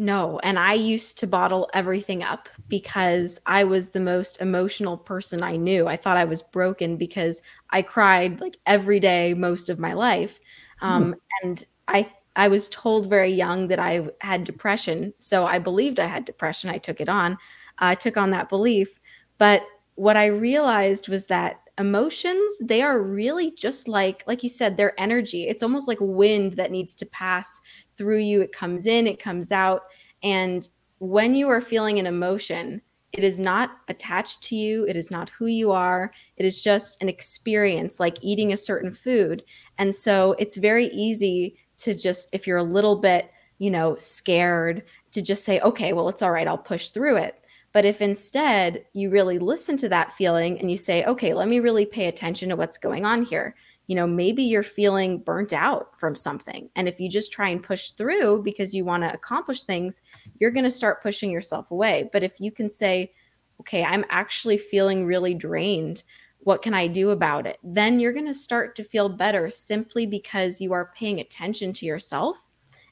[0.00, 5.42] No, and I used to bottle everything up because I was the most emotional person
[5.42, 5.88] I knew.
[5.88, 10.38] I thought I was broken because I cried like every day most of my life.
[10.80, 11.18] Um, mm.
[11.42, 16.06] And I I was told very young that I had depression, so I believed I
[16.06, 16.70] had depression.
[16.70, 17.36] I took it on.
[17.80, 19.00] I took on that belief,
[19.38, 19.66] but
[19.96, 24.98] what I realized was that emotions they are really just like like you said they're
[25.00, 25.46] energy.
[25.46, 27.60] It's almost like wind that needs to pass
[27.96, 28.40] through you.
[28.40, 29.82] It comes in it comes out.
[30.22, 34.86] And when you are feeling an emotion it is not attached to you.
[34.86, 36.12] It is not who you are.
[36.36, 39.42] It is just an experience like eating a certain food.
[39.78, 44.84] And so it's very easy to just if you're a little bit you know scared
[45.12, 46.48] to just say okay well it's all right.
[46.48, 47.42] I'll push through it
[47.78, 51.60] but if instead you really listen to that feeling and you say, okay, let me
[51.60, 53.54] really pay attention to what's going on here,
[53.86, 56.68] you know, maybe you're feeling burnt out from something.
[56.74, 60.02] And if you just try and push through because you want to accomplish things,
[60.40, 62.10] you're going to start pushing yourself away.
[62.12, 63.12] But if you can say,
[63.60, 66.02] okay, I'm actually feeling really drained.
[66.40, 67.58] What can I do about it?
[67.62, 71.86] Then you're going to start to feel better simply because you are paying attention to
[71.86, 72.44] yourself.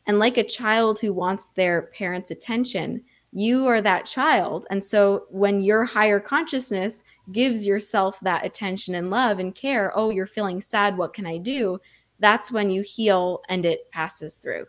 [0.06, 3.02] And like a child who wants their parents' attention,
[3.36, 4.66] you are that child.
[4.70, 10.08] And so when your higher consciousness gives yourself that attention and love and care, oh,
[10.08, 11.78] you're feeling sad, what can I do?
[12.18, 14.64] That's when you heal and it passes through.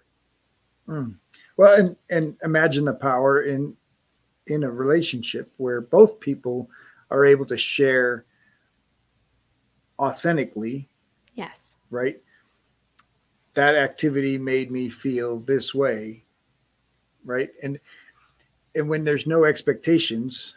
[0.86, 1.16] Mm.
[1.56, 3.74] Well, and, and imagine the power in
[4.48, 6.70] in a relationship where both people
[7.10, 8.26] are able to share
[9.98, 10.90] authentically.
[11.36, 11.78] Yes.
[11.90, 12.22] Right?
[13.54, 16.26] That activity made me feel this way.
[17.24, 17.50] Right?
[17.64, 17.80] And
[18.78, 20.56] and when there's no expectations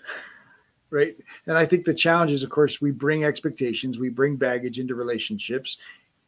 [0.90, 1.16] right?
[1.46, 4.94] And i think the challenge is of course we bring expectations we bring baggage into
[4.94, 5.78] relationships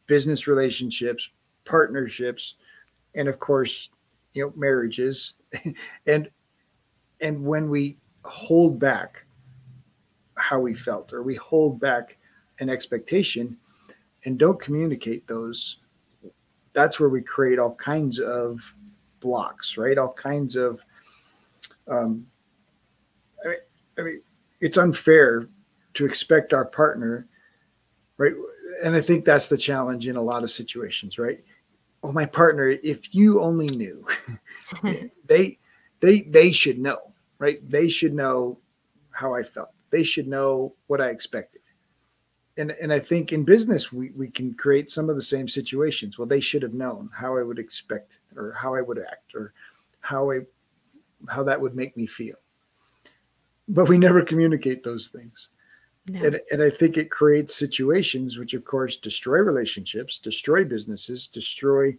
[0.07, 1.29] business relationships
[1.65, 2.55] partnerships
[3.15, 3.89] and of course
[4.33, 5.33] you know marriages.
[6.07, 6.29] And
[7.21, 9.25] and when we hold back
[10.35, 12.17] how we felt or we hold back
[12.59, 13.55] an expectation
[14.25, 15.77] and don't communicate those
[16.73, 18.59] that's where we create all kinds of
[19.19, 19.97] blocks right?
[19.97, 20.83] All kinds of
[21.87, 22.25] um,
[23.43, 23.57] I mean,
[23.97, 24.21] I mean,
[24.61, 25.47] it's unfair
[25.95, 27.27] to expect our partner,
[28.17, 28.33] right?
[28.83, 31.43] And I think that's the challenge in a lot of situations, right?
[32.01, 34.05] Oh, my partner, if you only knew,
[35.25, 35.59] they
[35.99, 37.59] they they should know, right?
[37.69, 38.59] They should know
[39.11, 39.69] how I felt.
[39.89, 41.61] They should know what I expected.
[42.57, 46.17] And and I think in business we, we can create some of the same situations.
[46.17, 49.53] Well, they should have known how I would expect or how I would act or
[50.01, 50.41] how I
[51.29, 52.35] how that would make me feel.
[53.67, 55.49] But we never communicate those things.
[56.07, 56.25] No.
[56.25, 61.97] And, and I think it creates situations which, of course, destroy relationships, destroy businesses, destroy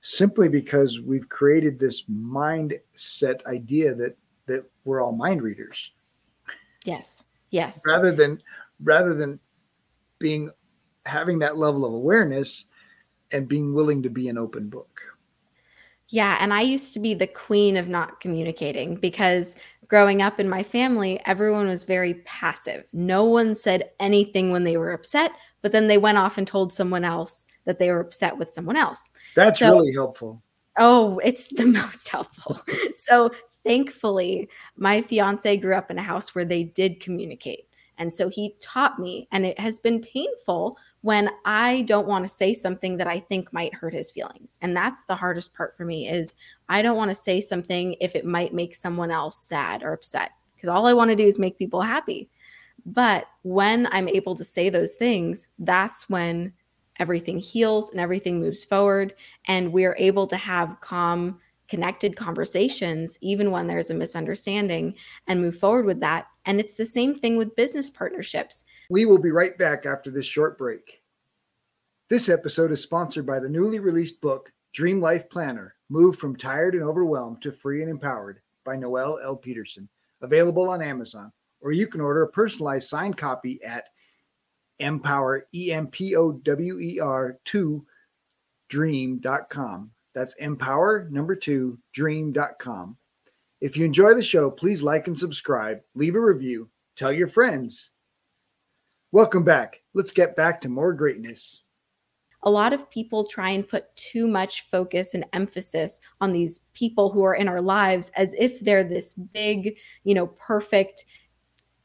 [0.00, 5.92] simply because we've created this mindset idea that that we're all mind readers.
[6.84, 7.24] Yes.
[7.50, 7.82] Yes.
[7.86, 8.42] Rather than
[8.82, 9.38] rather than
[10.18, 10.50] being
[11.06, 12.64] having that level of awareness
[13.30, 15.00] and being willing to be an open book.
[16.14, 16.36] Yeah.
[16.38, 19.56] And I used to be the queen of not communicating because
[19.88, 22.86] growing up in my family, everyone was very passive.
[22.92, 26.72] No one said anything when they were upset, but then they went off and told
[26.72, 29.08] someone else that they were upset with someone else.
[29.34, 30.40] That's so, really helpful.
[30.78, 32.60] Oh, it's the most helpful.
[32.94, 33.32] so
[33.64, 37.66] thankfully, my fiance grew up in a house where they did communicate.
[37.98, 42.28] And so he taught me, and it has been painful when I don't want to
[42.28, 44.58] say something that I think might hurt his feelings.
[44.62, 46.34] And that's the hardest part for me is
[46.68, 50.32] I don't want to say something if it might make someone else sad or upset
[50.56, 52.30] because all I want to do is make people happy.
[52.86, 56.52] But when I'm able to say those things, that's when
[56.98, 59.14] everything heals and everything moves forward
[59.46, 64.94] and we're able to have calm connected conversations even when there's a misunderstanding
[65.26, 68.64] and move forward with that and it's the same thing with business partnerships.
[68.90, 71.02] We will be right back after this short break.
[72.10, 76.74] This episode is sponsored by the newly released book dream life planner move from tired
[76.74, 79.36] and overwhelmed to free and empowered by noelle l.
[79.36, 79.88] Peterson.
[80.20, 81.32] Available on amazon
[81.64, 83.88] or you can order a personalized signed copy at
[84.78, 87.84] empower e m p o w e r 2
[88.68, 92.96] dream.com that's empower number 2 dream.com
[93.64, 97.90] if you enjoy the show please like and subscribe leave a review tell your friends.
[99.10, 99.80] Welcome back.
[99.94, 101.62] Let's get back to more greatness.
[102.42, 107.10] A lot of people try and put too much focus and emphasis on these people
[107.10, 111.06] who are in our lives as if they're this big, you know, perfect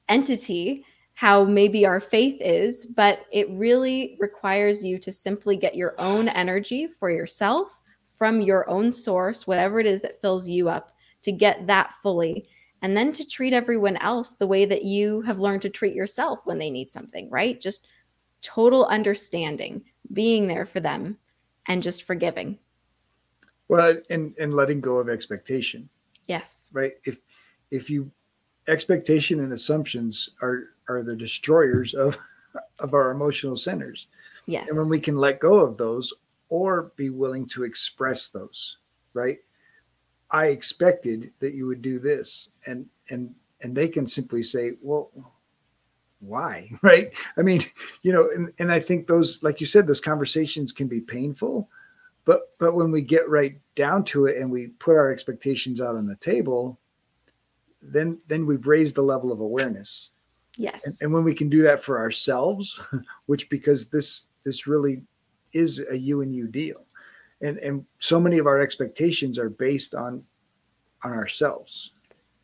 [0.09, 5.93] entity how maybe our faith is, but it really requires you to simply get your
[5.99, 7.81] own energy for yourself
[8.17, 12.47] from your own source, whatever it is that fills you up, to get that fully.
[12.81, 16.39] And then to treat everyone else the way that you have learned to treat yourself
[16.45, 17.59] when they need something, right?
[17.59, 17.87] Just
[18.41, 21.17] total understanding, being there for them,
[21.67, 22.57] and just forgiving.
[23.67, 25.89] Well, and and letting go of expectation.
[26.27, 26.71] Yes.
[26.73, 26.93] Right.
[27.03, 27.19] If
[27.69, 28.11] if you
[28.67, 32.17] expectation and assumptions are are the destroyers of
[32.79, 34.07] of our emotional centers.
[34.45, 34.67] Yes.
[34.69, 36.13] And when we can let go of those
[36.49, 38.77] or be willing to express those,
[39.13, 39.37] right?
[40.31, 45.11] I expected that you would do this and and and they can simply say, "Well,
[46.19, 47.11] why?" right?
[47.37, 47.63] I mean,
[48.03, 51.69] you know, and and I think those like you said those conversations can be painful,
[52.25, 55.95] but but when we get right down to it and we put our expectations out
[55.95, 56.79] on the table,
[57.81, 60.09] then then we've raised the level of awareness
[60.57, 60.85] Yes.
[60.85, 62.79] and, and when we can do that for ourselves
[63.27, 65.03] which because this this really
[65.53, 66.85] is a you and you deal
[67.41, 70.23] and and so many of our expectations are based on
[71.03, 71.91] on ourselves.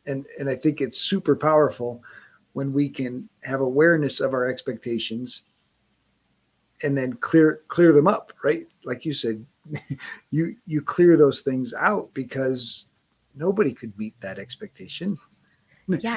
[0.06, 2.02] And and i think it's super powerful
[2.52, 5.42] when we can have awareness of our expectations
[6.82, 8.66] and then clear clear them up right?
[8.84, 9.44] Like you said
[10.30, 12.86] you you clear those things out because
[13.34, 15.18] nobody could meet that expectation.
[15.88, 16.16] Yeah.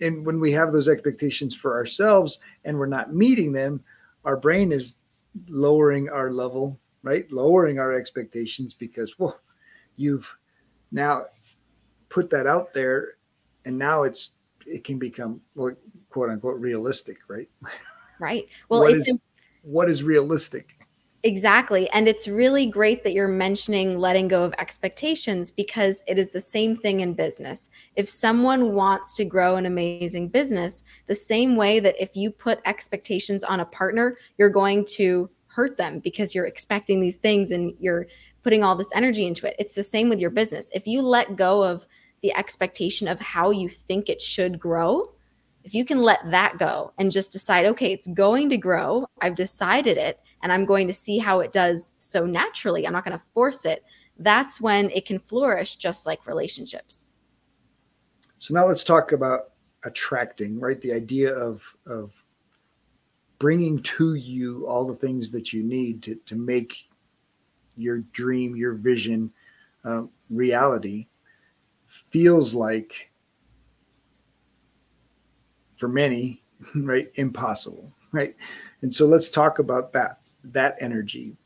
[0.00, 3.84] and when we have those expectations for ourselves and we're not meeting them
[4.24, 4.98] our brain is
[5.46, 9.38] lowering our level right lowering our expectations because well
[9.96, 10.36] you've
[10.90, 11.26] now
[12.08, 13.14] put that out there
[13.64, 14.30] and now it's
[14.66, 15.72] it can become well,
[16.10, 17.48] quote unquote realistic right
[18.20, 18.46] Right.
[18.68, 19.18] Well, What it's is-
[19.62, 20.78] what is realistic
[21.24, 21.88] Exactly.
[21.88, 26.40] And it's really great that you're mentioning letting go of expectations because it is the
[26.40, 27.70] same thing in business.
[27.96, 32.60] If someone wants to grow an amazing business, the same way that if you put
[32.66, 37.74] expectations on a partner, you're going to hurt them because you're expecting these things and
[37.78, 38.06] you're
[38.42, 39.56] putting all this energy into it.
[39.58, 40.70] It's the same with your business.
[40.74, 41.86] If you let go of
[42.22, 45.12] the expectation of how you think it should grow,
[45.62, 49.34] if you can let that go and just decide, okay, it's going to grow, I've
[49.34, 53.18] decided it, and I'm going to see how it does so naturally, I'm not going
[53.18, 53.82] to force it,
[54.18, 57.06] that's when it can flourish just like relationships.
[58.38, 59.52] So now let's talk about
[59.84, 60.80] attracting, right?
[60.80, 62.12] The idea of of
[63.38, 66.88] bringing to you all the things that you need to to make
[67.76, 69.32] your dream, your vision,
[69.84, 71.06] uh, reality.
[71.86, 73.10] Feels like
[75.76, 76.42] for many,
[76.76, 78.34] right, impossible, right?
[78.82, 81.36] And so let's talk about that that energy.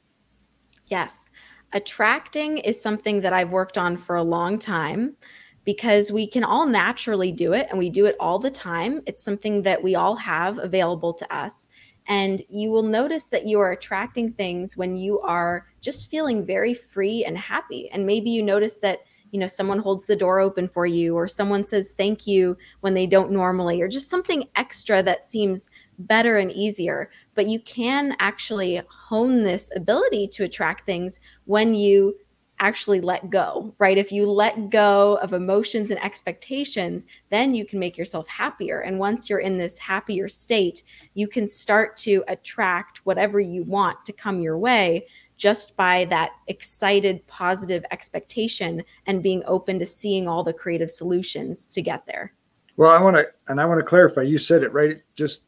[0.86, 1.30] Yes.
[1.72, 5.16] Attracting is something that I've worked on for a long time
[5.64, 9.02] because we can all naturally do it and we do it all the time.
[9.06, 11.68] It's something that we all have available to us.
[12.06, 16.72] And you will notice that you are attracting things when you are just feeling very
[16.72, 17.90] free and happy.
[17.90, 21.28] And maybe you notice that, you know, someone holds the door open for you or
[21.28, 26.38] someone says thank you when they don't normally, or just something extra that seems better
[26.38, 27.10] and easier.
[27.34, 32.16] But you can actually hone this ability to attract things when you
[32.60, 33.98] actually let go, right?
[33.98, 38.80] If you let go of emotions and expectations, then you can make yourself happier.
[38.80, 40.82] And once you're in this happier state,
[41.14, 45.06] you can start to attract whatever you want to come your way
[45.36, 51.64] just by that excited, positive expectation and being open to seeing all the creative solutions
[51.64, 52.34] to get there.
[52.76, 54.22] Well, I want to, and I want to clarify.
[54.22, 55.44] You said it right, just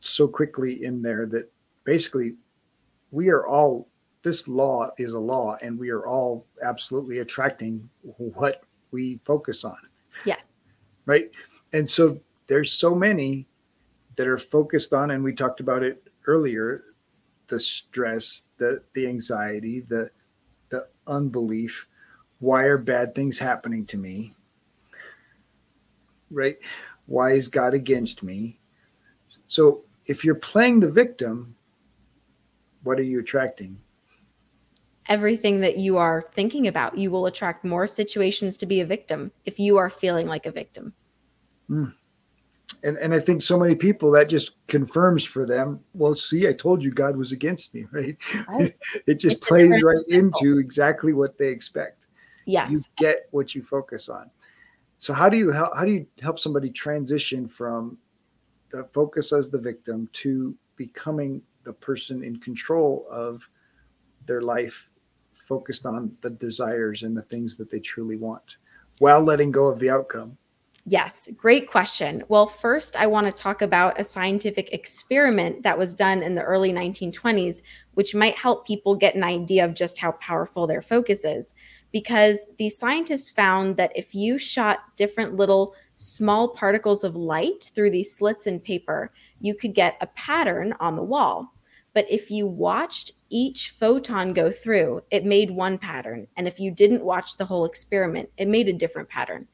[0.00, 1.52] so quickly in there that
[1.84, 2.36] basically
[3.10, 3.89] we are all.
[4.22, 9.78] This law is a law, and we are all absolutely attracting what we focus on.
[10.24, 10.56] Yes.
[11.06, 11.30] Right.
[11.72, 13.46] And so there's so many
[14.16, 16.84] that are focused on, and we talked about it earlier,
[17.48, 20.10] the stress, the the anxiety, the
[20.68, 21.86] the unbelief.
[22.40, 24.34] Why are bad things happening to me?
[26.30, 26.58] Right?
[27.06, 28.58] Why is God against me?
[29.46, 31.54] So if you're playing the victim,
[32.82, 33.78] what are you attracting?
[35.08, 36.96] Everything that you are thinking about.
[36.96, 40.52] You will attract more situations to be a victim if you are feeling like a
[40.52, 40.92] victim.
[41.68, 41.92] Mm
[42.82, 45.80] and and I think so many people that just confirms for them.
[45.94, 48.16] Well, see, I told you God was against me, right?
[48.48, 48.74] right.
[49.06, 52.06] it just it's plays right into exactly what they expect.
[52.46, 54.30] Yes, you get what you focus on.
[54.98, 55.76] So how do you help?
[55.76, 57.98] How do you help somebody transition from
[58.70, 63.46] the focus as the victim to becoming the person in control of
[64.26, 64.89] their life,
[65.50, 68.56] focused on the desires and the things that they truly want,
[69.00, 70.38] while letting go of the outcome?
[70.86, 72.24] Yes, great question.
[72.28, 76.42] Well, first, I want to talk about a scientific experiment that was done in the
[76.42, 77.62] early 1920s,
[77.94, 81.54] which might help people get an idea of just how powerful their focus is.
[81.92, 87.90] Because the scientists found that if you shot different little small particles of light through
[87.90, 91.52] these slits in paper, you could get a pattern on the wall.
[91.92, 96.26] But if you watched each photon go through, it made one pattern.
[96.36, 99.46] And if you didn't watch the whole experiment, it made a different pattern.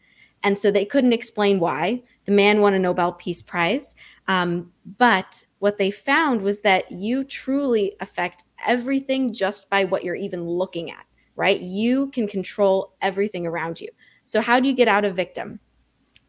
[0.42, 2.02] And so they couldn't explain why.
[2.24, 3.94] The man won a Nobel Peace Prize.
[4.28, 10.14] Um, but what they found was that you truly affect everything just by what you're
[10.14, 11.04] even looking at,
[11.36, 11.60] right?
[11.60, 13.88] You can control everything around you.
[14.24, 15.60] So, how do you get out of victim?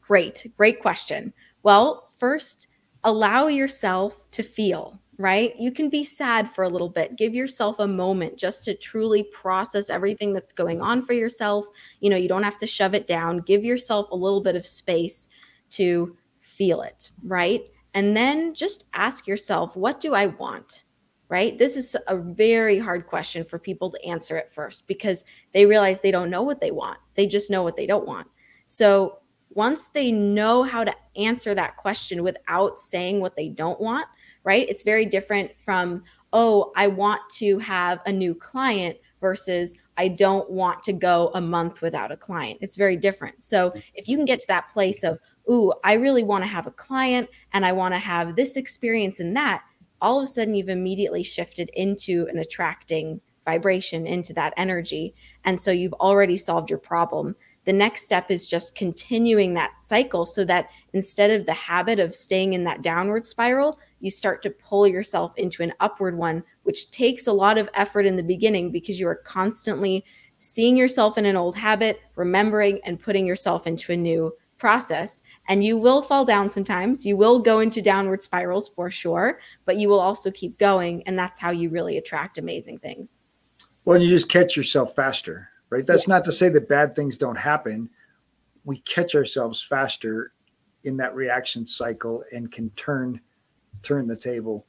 [0.02, 1.34] Great, great question.
[1.64, 2.68] Well, first,
[3.04, 5.56] allow yourself to feel, right?
[5.58, 7.18] You can be sad for a little bit.
[7.18, 11.66] Give yourself a moment just to truly process everything that's going on for yourself.
[12.00, 13.40] You know, you don't have to shove it down.
[13.40, 15.30] Give yourself a little bit of space
[15.72, 17.64] to feel it, right?
[17.94, 20.84] And then just ask yourself, what do I want?
[21.30, 21.58] Right?
[21.58, 26.00] This is a very hard question for people to answer at first because they realize
[26.00, 27.00] they don't know what they want.
[27.16, 28.28] They just know what they don't want.
[28.68, 34.06] So, once they know how to answer that question without saying what they don't want,
[34.48, 34.68] right?
[34.70, 40.50] It's very different from, oh, I want to have a new client versus I don't
[40.50, 42.60] want to go a month without a client.
[42.62, 43.44] It's very different.
[43.44, 45.20] So if you can get to that place of,
[45.52, 49.20] ooh, I really want to have a client and I want to have this experience
[49.20, 49.64] and that,
[50.02, 55.14] all of a sudden you've immediately shifted into an attracting vibration into that energy.
[55.44, 57.36] And so you've already solved your problem.
[57.68, 62.16] The next step is just continuing that cycle so that instead of the habit of
[62.16, 66.92] staying in that downward spiral, you start to pull yourself into an upward one, which
[66.92, 70.06] takes a lot of effort in the beginning because you are constantly
[70.38, 75.22] seeing yourself in an old habit, remembering and putting yourself into a new process.
[75.50, 77.06] And you will fall down sometimes.
[77.06, 81.04] You will go into downward spirals for sure, but you will also keep going.
[81.04, 83.20] And that's how you really attract amazing things.
[83.84, 85.86] Well, you just catch yourself faster, right?
[85.86, 86.08] That's yes.
[86.08, 87.90] not to say that bad things don't happen.
[88.66, 90.34] We catch ourselves faster
[90.84, 93.20] in that reaction cycle and can turn
[93.84, 94.66] turn the table.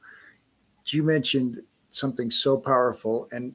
[0.85, 3.53] You mentioned something so powerful, and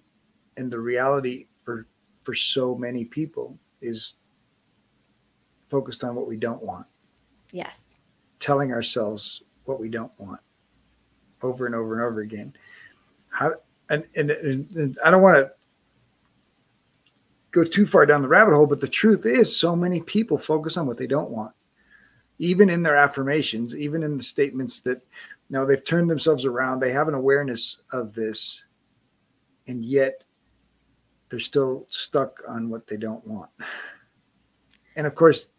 [0.56, 1.86] and the reality for
[2.22, 4.14] for so many people is
[5.68, 6.86] focused on what we don't want.
[7.50, 7.96] Yes.
[8.40, 10.40] Telling ourselves what we don't want
[11.42, 12.54] over and over and over again.
[13.28, 13.54] How
[13.90, 15.52] and, and, and I don't want to
[17.54, 20.76] go too far down the rabbit hole, but the truth is so many people focus
[20.76, 21.52] on what they don't want.
[22.38, 25.00] Even in their affirmations, even in the statements that
[25.50, 26.80] now they've turned themselves around.
[26.80, 28.64] They have an awareness of this,
[29.68, 30.24] and yet
[31.28, 33.50] they're still stuck on what they don't want.
[34.96, 35.50] And of course,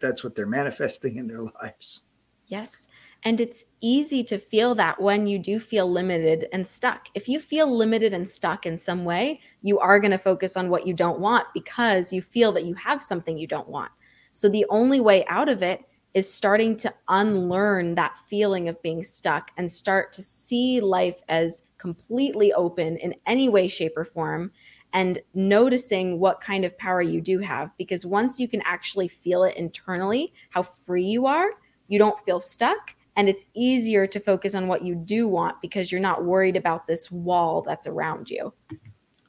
[0.00, 2.02] that's what they're manifesting in their lives.
[2.46, 2.88] Yes.
[3.24, 7.08] And it's easy to feel that when you do feel limited and stuck.
[7.14, 10.68] If you feel limited and stuck in some way, you are going to focus on
[10.68, 13.92] what you don't want because you feel that you have something you don't want.
[14.32, 15.84] So the only way out of it
[16.14, 21.64] is starting to unlearn that feeling of being stuck and start to see life as
[21.78, 24.52] completely open in any way, shape, or form,
[24.92, 27.70] and noticing what kind of power you do have.
[27.78, 31.48] Because once you can actually feel it internally, how free you are,
[31.92, 35.92] you don't feel stuck And it's easier to focus on what you do want because
[35.92, 38.54] you're not worried about this wall that's around you.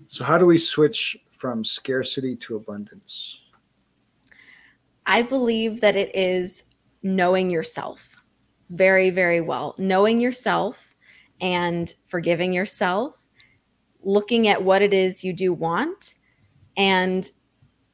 [0.07, 3.39] So, how do we switch from scarcity to abundance?
[5.05, 8.16] I believe that it is knowing yourself
[8.70, 10.95] very, very well, knowing yourself
[11.41, 13.22] and forgiving yourself,
[14.01, 16.16] looking at what it is you do want,
[16.78, 17.30] and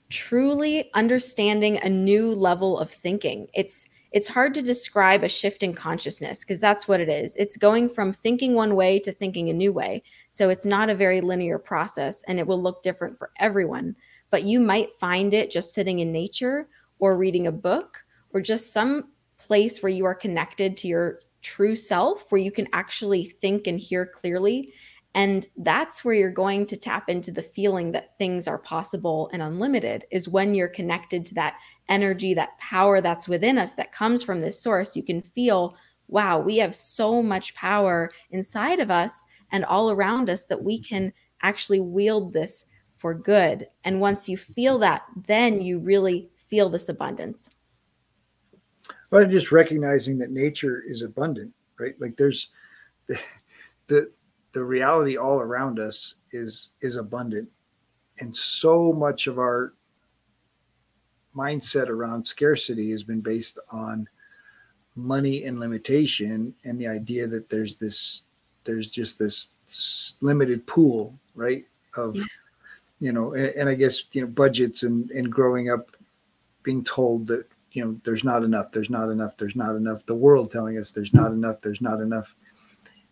[0.10, 3.48] truly understanding a new level of thinking.
[3.56, 7.36] It's it's hard to describe a shift in consciousness because that's what it is.
[7.36, 10.04] It's going from thinking one way to thinking a new way.
[10.32, 13.96] So it's not a very linear process and it will look different for everyone.
[14.32, 16.68] But you might find it just sitting in nature
[17.00, 18.04] or reading a book
[18.34, 22.68] or just some place where you are connected to your true self, where you can
[22.74, 24.74] actually think and hear clearly.
[25.16, 29.42] And that's where you're going to tap into the feeling that things are possible and
[29.42, 31.56] unlimited, is when you're connected to that
[31.90, 34.96] energy, that power that's within us that comes from this source.
[34.96, 35.76] You can feel,
[36.08, 40.80] wow, we have so much power inside of us and all around us that we
[40.80, 41.12] can
[41.42, 43.68] actually wield this for good.
[43.84, 47.50] And once you feel that, then you really feel this abundance.
[49.12, 51.96] Well, just recognizing that nature is abundant, right?
[52.00, 52.50] Like there's
[53.08, 53.20] the,
[53.88, 54.12] the
[54.52, 57.50] the reality all around us is is abundant,
[58.20, 59.74] and so much of our
[61.36, 64.08] mindset around scarcity has been based on
[64.96, 68.24] money and limitation, and the idea that there's this
[68.66, 69.50] there's just this
[70.22, 71.66] limited pool, right?
[71.96, 72.24] Of yeah.
[73.00, 75.92] you know, and, and I guess you know budgets and and growing up
[76.64, 80.14] being told that you know there's not enough there's not enough there's not enough the
[80.14, 82.36] world telling us there's not enough there's not enough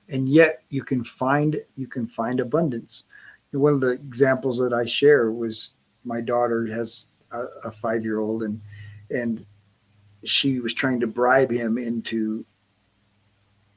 [0.10, 3.04] and yet you can find you can find abundance
[3.52, 8.20] one of the examples that i share was my daughter has a, a five year
[8.20, 8.62] old and
[9.10, 9.46] and
[10.24, 12.46] she was trying to bribe him into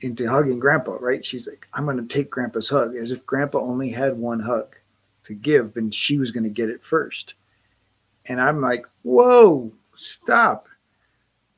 [0.00, 1.24] into hugging grandpa right?
[1.24, 4.76] She's like i'm going to take grandpa's hug as if grandpa only had one hug
[5.24, 7.34] to give and she was going to get it first.
[8.26, 10.68] And i'm like whoa stop.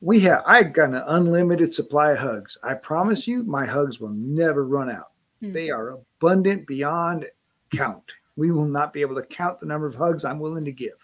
[0.01, 2.57] We have i got an unlimited supply of hugs.
[2.63, 5.11] I promise you my hugs will never run out.
[5.41, 5.53] Mm-hmm.
[5.53, 7.25] they are abundant beyond
[7.73, 8.03] count.
[8.35, 11.02] We will not be able to count the number of hugs i'm willing to give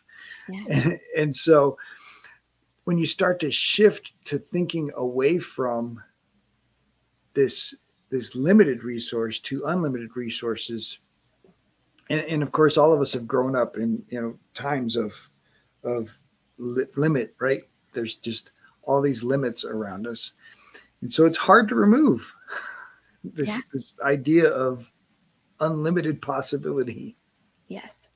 [0.50, 0.64] yeah.
[0.70, 1.78] and, and so
[2.84, 6.02] when you start to shift to thinking away from
[7.34, 7.76] this
[8.10, 10.98] this limited resource to unlimited resources
[12.10, 15.14] and, and of course all of us have grown up in you know times of
[15.84, 16.10] of
[16.58, 18.52] li- limit right there's just
[18.84, 20.34] all these limits around us.
[21.02, 22.34] And so it's hard to remove
[23.24, 23.60] this, yeah.
[23.72, 24.92] this idea of
[25.60, 27.16] unlimited possibility.
[27.68, 28.09] Yes.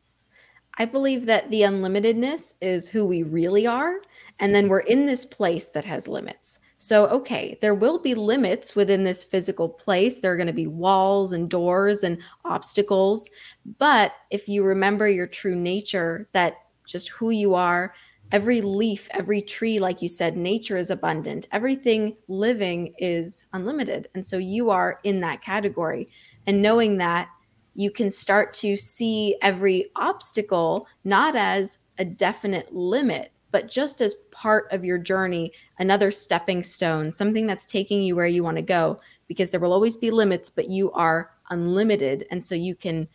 [0.77, 3.95] I believe that the unlimitedness is who we really are.
[4.39, 6.59] And then we're in this place that has limits.
[6.77, 10.19] So, okay, there will be limits within this physical place.
[10.19, 13.29] There are going to be walls and doors and obstacles.
[13.77, 17.93] But if you remember your true nature, that just who you are,
[18.33, 21.47] every leaf, every tree, like you said, nature is abundant.
[21.51, 24.09] Everything living is unlimited.
[24.15, 26.09] And so you are in that category.
[26.47, 27.29] And knowing that,
[27.75, 34.15] you can start to see every obstacle not as a definite limit, but just as
[34.31, 38.63] part of your journey, another stepping stone, something that's taking you where you want to
[38.63, 42.25] go, because there will always be limits, but you are unlimited.
[42.31, 43.07] And so you can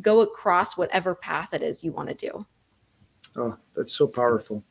[0.00, 2.46] go across whatever path it is you want to do.
[3.36, 4.62] Oh, that's so powerful.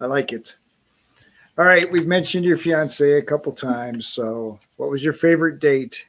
[0.00, 0.56] I like it.
[1.56, 4.08] All right, we've mentioned your fiance a couple times.
[4.08, 6.04] So, what was your favorite date?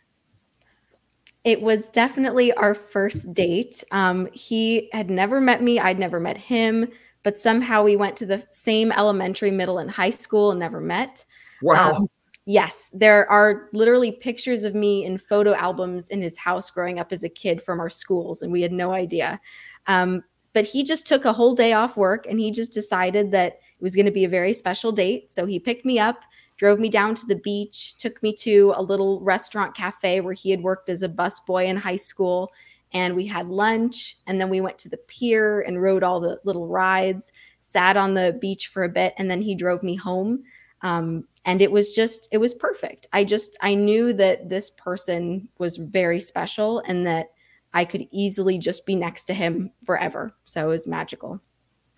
[1.46, 3.84] It was definitely our first date.
[3.92, 6.90] Um, he had never met me, I'd never met him,
[7.24, 11.24] but somehow we went to the same elementary, middle, and high school and never met.
[11.62, 11.94] Wow.
[11.94, 12.08] Um,
[12.46, 17.14] yes, there are literally pictures of me in photo albums in his house growing up
[17.14, 19.40] as a kid from our schools, and we had no idea.
[19.88, 20.24] Um,
[20.54, 23.82] but he just took a whole day off work and he just decided that it
[23.82, 25.32] was going to be a very special date.
[25.32, 26.24] So he picked me up,
[26.58, 30.52] drove me down to the beach, took me to a little restaurant cafe where he
[30.52, 32.52] had worked as a busboy in high school.
[32.94, 34.18] And we had lunch.
[34.26, 38.14] And then we went to the pier and rode all the little rides, sat on
[38.14, 39.14] the beach for a bit.
[39.18, 40.44] And then he drove me home.
[40.82, 43.08] Um, and it was just, it was perfect.
[43.12, 47.28] I just, I knew that this person was very special and that
[47.74, 50.34] I could easily just be next to him forever.
[50.46, 51.42] So it was magical.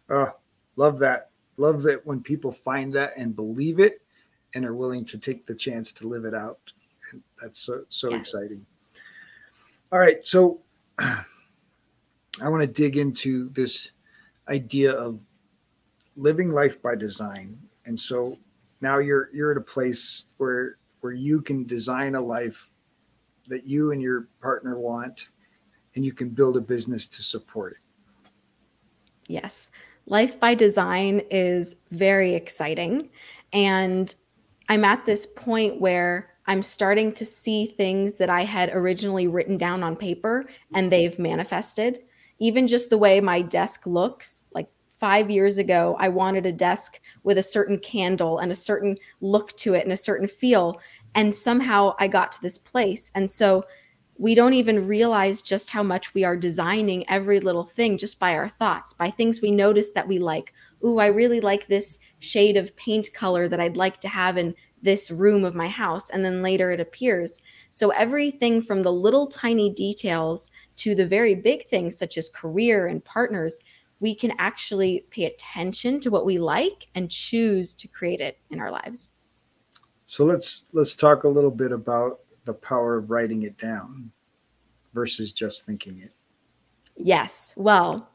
[0.09, 0.31] Oh,
[0.75, 1.29] love that.
[1.57, 4.01] Love that when people find that and believe it
[4.55, 6.59] and are willing to take the chance to live it out.
[7.41, 8.21] That's so so yes.
[8.21, 8.65] exciting.
[9.91, 10.59] All right, so
[10.99, 11.23] I
[12.41, 13.91] want to dig into this
[14.49, 15.21] idea of
[16.15, 17.57] living life by design.
[17.85, 18.37] And so
[18.81, 22.69] now you're you're at a place where where you can design a life
[23.47, 25.29] that you and your partner want
[25.95, 28.29] and you can build a business to support it.
[29.27, 29.71] Yes.
[30.05, 33.09] Life by design is very exciting
[33.51, 34.13] and
[34.69, 39.57] I'm at this point where I'm starting to see things that I had originally written
[39.57, 41.99] down on paper and they've manifested.
[42.39, 46.99] Even just the way my desk looks, like five years ago, I wanted a desk
[47.23, 50.79] with a certain candle and a certain look to it and a certain feel.
[51.15, 53.11] And somehow I got to this place.
[53.13, 53.65] And so
[54.17, 58.35] we don't even realize just how much we are designing every little thing just by
[58.35, 60.53] our thoughts, by things we notice that we like.
[60.83, 64.55] Ooh, I really like this shade of paint color that I'd like to have in
[64.81, 66.09] this room of my house.
[66.09, 67.41] And then later it appears.
[67.69, 72.87] So everything from the little tiny details to the very big things, such as career
[72.87, 73.63] and partners,
[73.99, 78.59] we can actually pay attention to what we like and choose to create it in
[78.59, 79.13] our lives.
[80.05, 84.11] So let's let's talk a little bit about the power of writing it down
[84.93, 86.11] versus just thinking it.
[86.95, 87.53] Yes.
[87.57, 88.09] Well,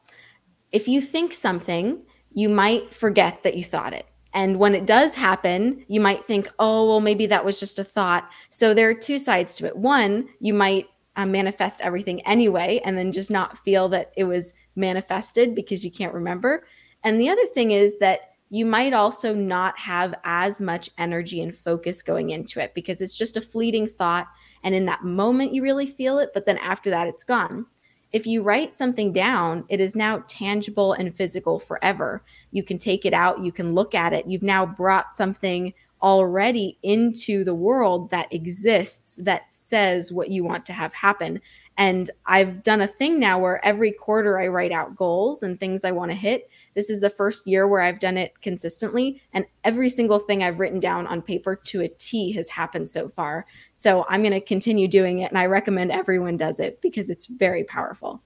[0.71, 2.01] if you think something,
[2.33, 4.07] you might forget that you thought it.
[4.33, 7.83] And when it does happen, you might think, oh, well, maybe that was just a
[7.83, 8.29] thought.
[8.49, 9.77] So there are two sides to it.
[9.77, 14.53] One, you might uh, manifest everything anyway and then just not feel that it was
[14.75, 16.65] manifested because you can't remember.
[17.03, 21.55] And the other thing is that you might also not have as much energy and
[21.55, 24.27] focus going into it because it's just a fleeting thought.
[24.63, 27.65] And in that moment, you really feel it, but then after that, it's gone.
[28.13, 32.21] If you write something down, it is now tangible and physical forever.
[32.51, 34.27] You can take it out, you can look at it.
[34.27, 40.65] You've now brought something already into the world that exists that says what you want
[40.67, 41.41] to have happen.
[41.77, 45.83] And I've done a thing now where every quarter I write out goals and things
[45.83, 46.49] I want to hit.
[46.75, 50.59] This is the first year where I've done it consistently, and every single thing I've
[50.59, 53.45] written down on paper to a T has happened so far.
[53.73, 57.27] So I'm going to continue doing it, and I recommend everyone does it because it's
[57.27, 58.21] very powerful.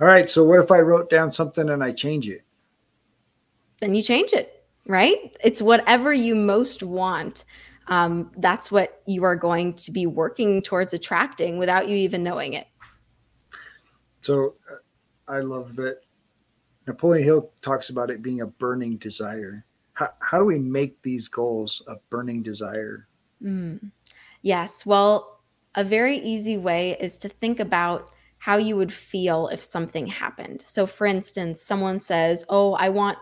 [0.00, 0.28] All right.
[0.28, 2.42] So, what if I wrote down something and I change it?
[3.80, 5.36] Then you change it, right?
[5.42, 7.44] It's whatever you most want.
[7.88, 12.54] Um, that's what you are going to be working towards attracting without you even knowing
[12.54, 12.66] it.
[14.20, 14.76] So, uh,
[15.28, 16.00] I love that
[16.86, 19.64] Napoleon Hill talks about it being a burning desire.
[19.94, 23.06] How, how do we make these goals a burning desire?
[23.42, 23.90] Mm.
[24.42, 24.84] Yes.
[24.84, 25.40] Well,
[25.74, 30.62] a very easy way is to think about how you would feel if something happened.
[30.64, 33.18] So, for instance, someone says, Oh, I want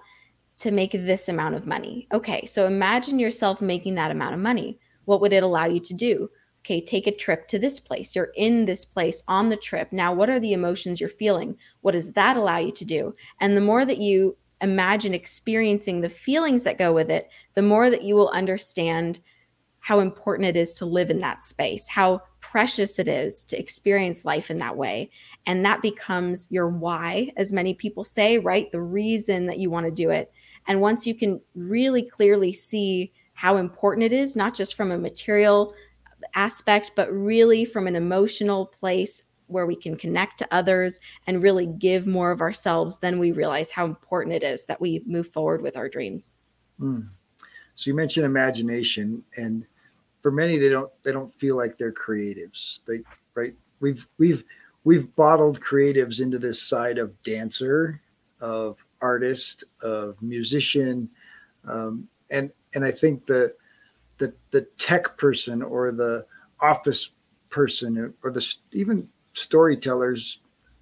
[0.62, 2.08] to make this amount of money.
[2.12, 2.46] Okay.
[2.46, 4.78] So, imagine yourself making that amount of money.
[5.04, 6.28] What would it allow you to do?
[6.62, 8.14] okay, take a trip to this place.
[8.14, 9.92] You're in this place on the trip.
[9.92, 11.56] Now, what are the emotions you're feeling?
[11.80, 13.14] What does that allow you to do?
[13.40, 17.90] And the more that you imagine experiencing the feelings that go with it, the more
[17.90, 19.20] that you will understand
[19.80, 24.24] how important it is to live in that space, how precious it is to experience
[24.24, 25.10] life in that way.
[25.46, 28.70] And that becomes your why, as many people say, right?
[28.70, 30.32] The reason that you want to do it.
[30.66, 34.98] And once you can really clearly see how important it is, not just from a
[34.98, 35.74] material
[36.34, 41.66] aspect, but really from an emotional place where we can connect to others and really
[41.66, 45.62] give more of ourselves, then we realize how important it is that we move forward
[45.62, 46.36] with our dreams.
[46.80, 47.08] Mm.
[47.74, 49.66] So you mentioned imagination, and
[50.20, 52.80] for many, they don't they don't feel like they're creatives.
[52.86, 53.00] They
[53.34, 53.54] right?
[53.80, 54.44] We've we've
[54.84, 58.00] we've bottled creatives into this side of dancer,
[58.40, 61.09] of artist, of musician,
[61.66, 63.55] um, and and I think the
[64.18, 66.24] the the tech person or the
[66.61, 67.11] office
[67.50, 70.38] person or the even storytellers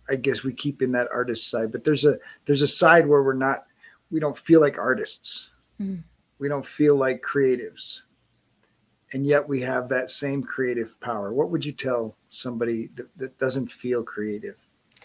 [0.09, 3.23] i guess we keep in that artist side but there's a there's a side where
[3.23, 3.65] we're not
[4.11, 5.51] we don't feel like artists.
[5.81, 6.03] Mm.
[6.39, 8.01] we don't feel like creatives.
[9.13, 11.33] And yet we have that same creative power.
[11.33, 14.57] What would you tell somebody that, that doesn't feel creative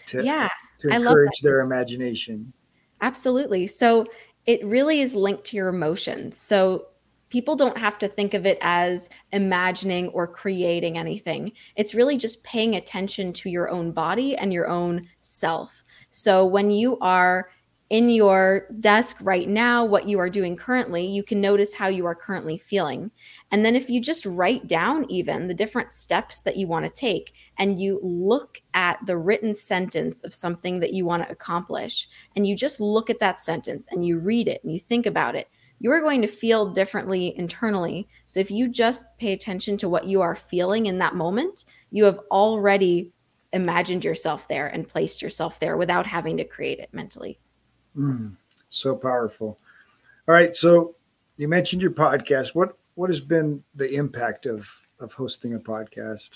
[0.08, 0.48] to, yeah
[0.80, 2.52] to encourage their imagination
[3.00, 4.06] absolutely so
[4.46, 6.86] it really is linked to your emotions so
[7.28, 11.52] people don't have to think of it as imagining or creating anything.
[11.74, 15.84] It's really just paying attention to your own body and your own self.
[16.10, 17.50] So when you are
[17.88, 22.04] in your desk right now, what you are doing currently, you can notice how you
[22.04, 23.12] are currently feeling.
[23.52, 26.90] And then if you just write down even the different steps that you want to
[26.90, 32.08] take and you look at the written sentence of something that you want to accomplish
[32.34, 35.36] and you just look at that sentence and you read it and you think about
[35.36, 38.08] it, you are going to feel differently internally.
[38.24, 42.04] So if you just pay attention to what you are feeling in that moment, you
[42.04, 43.12] have already
[43.52, 47.38] imagined yourself there and placed yourself there without having to create it mentally.
[47.96, 48.36] Mm,
[48.68, 49.58] so powerful.
[50.28, 50.54] All right.
[50.54, 50.94] So
[51.36, 52.54] you mentioned your podcast.
[52.54, 54.68] What what has been the impact of
[55.00, 56.30] of hosting a podcast?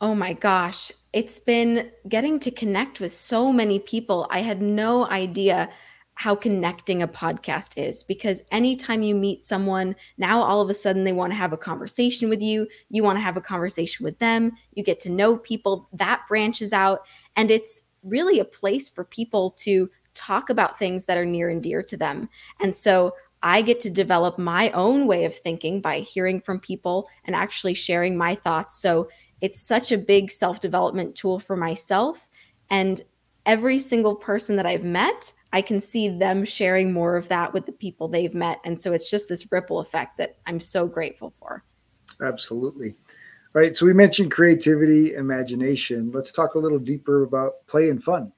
[0.00, 4.26] Oh my gosh, it's been getting to connect with so many people.
[4.30, 5.68] I had no idea
[6.14, 11.04] how connecting a podcast is because anytime you meet someone, now all of a sudden
[11.04, 12.66] they want to have a conversation with you.
[12.88, 14.52] You want to have a conversation with them.
[14.74, 17.00] You get to know people, that branches out.
[17.36, 21.62] And it's really a place for people to talk about things that are near and
[21.62, 22.28] dear to them.
[22.60, 27.08] And so I get to develop my own way of thinking by hearing from people
[27.24, 28.80] and actually sharing my thoughts.
[28.80, 29.08] So
[29.40, 32.28] it's such a big self development tool for myself.
[32.68, 33.00] And
[33.46, 37.64] every single person that I've met, I can see them sharing more of that with
[37.66, 38.60] the people they've met.
[38.64, 41.64] And so it's just this ripple effect that I'm so grateful for.
[42.20, 42.90] Absolutely.
[43.54, 43.74] All right.
[43.74, 46.12] So we mentioned creativity, imagination.
[46.12, 48.32] Let's talk a little deeper about play and fun.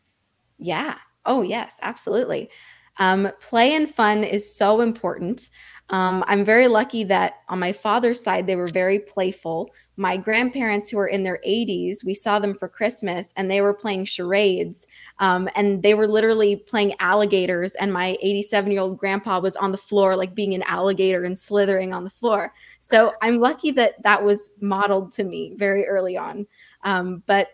[0.58, 0.96] Yeah.
[1.26, 2.50] Oh, yes, absolutely.
[2.98, 5.50] Um, play and fun is so important.
[5.90, 9.70] Um, I'm very lucky that on my father's side, they were very playful.
[9.96, 13.74] My grandparents, who are in their 80s, we saw them for Christmas and they were
[13.74, 14.86] playing charades.
[15.18, 17.74] Um, and they were literally playing alligators.
[17.74, 21.38] And my 87 year old grandpa was on the floor, like being an alligator and
[21.38, 22.54] slithering on the floor.
[22.80, 26.46] So I'm lucky that that was modeled to me very early on.
[26.84, 27.48] Um, but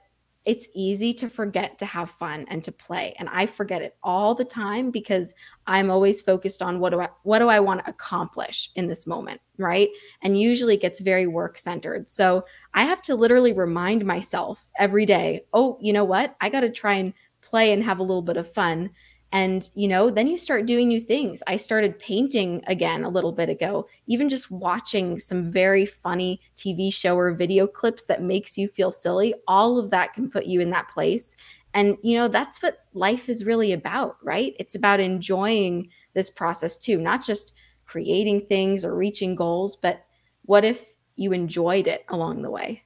[0.49, 4.35] it's easy to forget to have fun and to play and i forget it all
[4.35, 5.35] the time because
[5.67, 9.07] i'm always focused on what do i what do i want to accomplish in this
[9.07, 9.89] moment right?
[10.23, 12.45] And usually it gets very work centered so
[12.75, 16.35] i have to literally remind myself every day oh you know what?
[16.41, 18.91] I got to try and play and have a little bit of fun
[19.31, 21.43] and, you know, then you start doing new things.
[21.47, 26.91] I started painting again a little bit ago, even just watching some very funny TV
[26.91, 29.35] show or video clips that makes you feel silly.
[29.47, 31.37] All of that can put you in that place.
[31.75, 34.55] And, you know, that's what life is really about, right?
[34.59, 37.53] It's about enjoying this process too, not just
[37.85, 40.05] creating things or reaching goals, but
[40.47, 42.85] what if you enjoyed it along the way?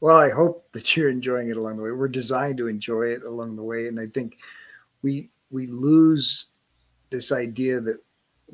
[0.00, 1.92] Well, I hope that you're enjoying it along the way.
[1.92, 3.86] We're designed to enjoy it along the way.
[3.86, 4.38] And I think
[5.02, 6.46] we we lose
[7.10, 8.00] this idea that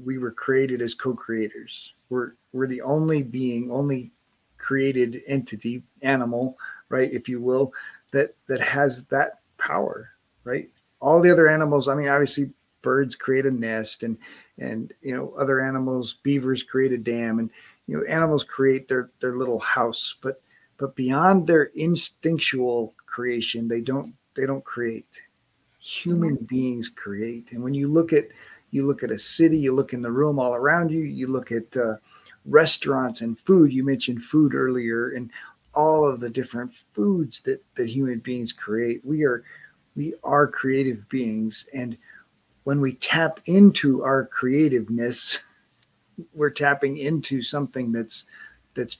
[0.05, 1.95] we were created as co-creators.
[2.11, 4.13] We're we're the only being, only
[4.59, 7.73] created entity, animal, right, if you will,
[8.13, 10.11] that that has that power,
[10.45, 10.69] right?
[11.01, 12.51] All the other animals, I mean, obviously
[12.83, 14.17] birds create a nest and
[14.59, 17.51] and you know other animals beavers create a dam and
[17.87, 20.41] you know animals create their their little house but
[20.77, 25.23] but beyond their instinctual creation they don't they don't create
[25.79, 27.53] human beings create.
[27.53, 28.29] And when you look at
[28.71, 31.51] you look at a city, you look in the room all around you, you look
[31.51, 31.97] at uh,
[32.45, 33.73] restaurants and food.
[33.73, 35.31] You mentioned food earlier, and
[35.75, 39.05] all of the different foods that that human beings create.
[39.05, 39.45] We are
[39.97, 41.97] we are creative beings, and
[42.65, 45.39] when we tap into our creativeness,
[46.35, 48.27] we're tapping into something that's
[48.75, 48.99] that's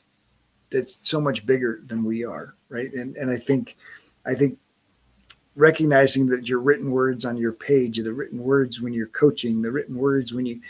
[0.71, 2.93] that's so much bigger than we are, right?
[2.93, 3.77] And and I think
[4.27, 4.59] I think
[5.59, 9.73] recognizing that your written words on your page, the written words when you're coaching, the
[9.73, 10.61] written words when you,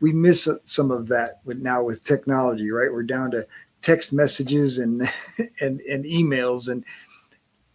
[0.00, 2.92] we miss some of that with now with technology, right?
[2.92, 3.46] We're down to
[3.80, 5.10] text messages and
[5.60, 6.84] and and emails and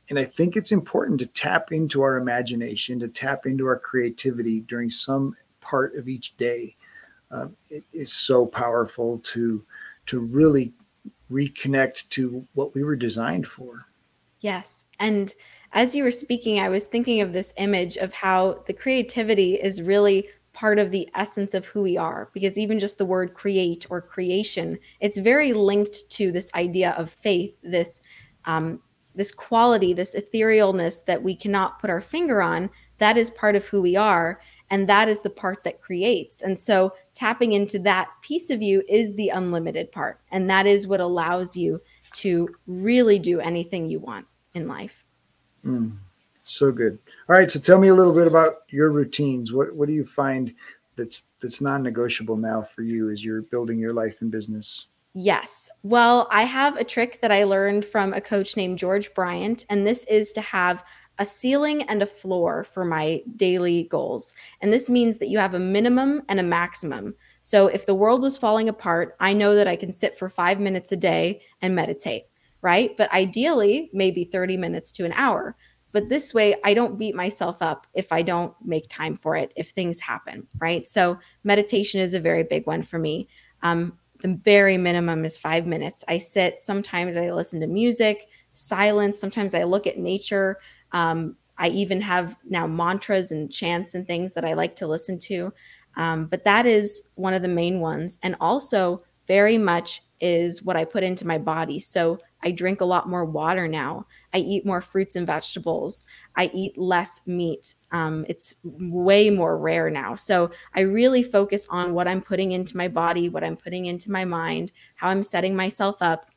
[0.08, 4.60] and I think it's important to tap into our imagination, to tap into our creativity
[4.60, 6.76] during some part of each day.
[7.32, 9.64] Um, it is so powerful to
[10.06, 10.74] to really
[11.32, 13.88] reconnect to what we were designed for.
[14.42, 15.34] Yes, and
[15.76, 19.82] as you were speaking, I was thinking of this image of how the creativity is
[19.82, 23.86] really part of the essence of who we are because even just the word create
[23.90, 28.02] or creation it's very linked to this idea of faith this
[28.46, 28.80] um,
[29.16, 32.70] this quality this etherealness that we cannot put our finger on.
[33.00, 34.40] That is part of who we are
[34.72, 36.42] and that is the part that creates.
[36.42, 40.88] And so tapping into that piece of you is the unlimited part and that is
[40.88, 41.82] what allows you
[42.14, 45.05] to really do anything you want in life
[45.66, 45.98] Mm,
[46.44, 47.00] so good.
[47.28, 49.52] All right, so tell me a little bit about your routines.
[49.52, 50.54] What what do you find
[50.96, 54.88] that's that's non-negotiable now for you as you're building your life and business?
[55.18, 55.70] Yes.
[55.84, 59.88] Well, I have a trick that I learned from a coach named George Bryant, and
[59.88, 60.84] this is to have
[61.18, 64.34] a ceiling and a floor for my daily goals.
[64.60, 67.16] And this means that you have a minimum and a maximum.
[67.40, 70.60] So if the world was falling apart, I know that I can sit for five
[70.60, 72.26] minutes a day and meditate
[72.66, 72.98] right?
[72.98, 75.56] But ideally, maybe 30 minutes to an hour.
[75.92, 79.54] But this way, I don't beat myself up if I don't make time for it,
[79.56, 80.90] if things happen, right?
[80.90, 83.30] So, meditation is a very big one for me.
[83.62, 86.04] Um, the very minimum is five minutes.
[86.08, 90.58] I sit, sometimes I listen to music, silence, sometimes I look at nature.
[90.92, 95.20] Um, I even have now mantras and chants and things that I like to listen
[95.20, 95.54] to.
[95.98, 98.18] Um, but that is one of the main ones.
[98.24, 101.80] And also, very much is what I put into my body.
[101.80, 104.06] So I drink a lot more water now.
[104.34, 106.06] I eat more fruits and vegetables.
[106.36, 107.74] I eat less meat.
[107.92, 110.16] Um, it's way more rare now.
[110.16, 114.12] So I really focus on what I'm putting into my body, what I'm putting into
[114.12, 116.28] my mind, how I'm setting myself up.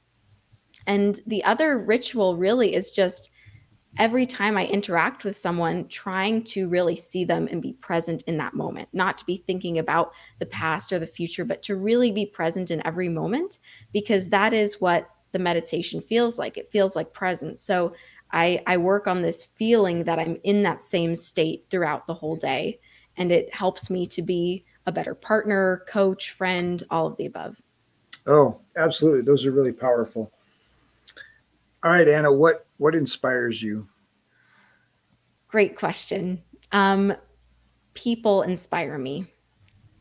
[0.87, 3.31] And the other ritual really is just
[3.99, 8.39] every time I interact with someone, trying to really see them and be present in
[8.39, 12.13] that moment, not to be thinking about the past or the future, but to really
[12.13, 13.59] be present in every moment,
[13.93, 16.57] because that is what the meditation feels like.
[16.57, 17.61] It feels like presence.
[17.61, 17.93] So
[18.33, 22.37] I, I work on this feeling that I'm in that same state throughout the whole
[22.37, 22.81] day.
[23.17, 27.61] And it helps me to be a better partner, coach, friend, all of the above.
[28.27, 29.23] Oh, absolutely.
[29.23, 30.33] Those are really powerful.
[31.83, 33.89] All right, Anna, what what inspires you?
[35.49, 36.43] Great question.
[36.73, 37.15] Um,
[37.95, 39.27] people inspire me.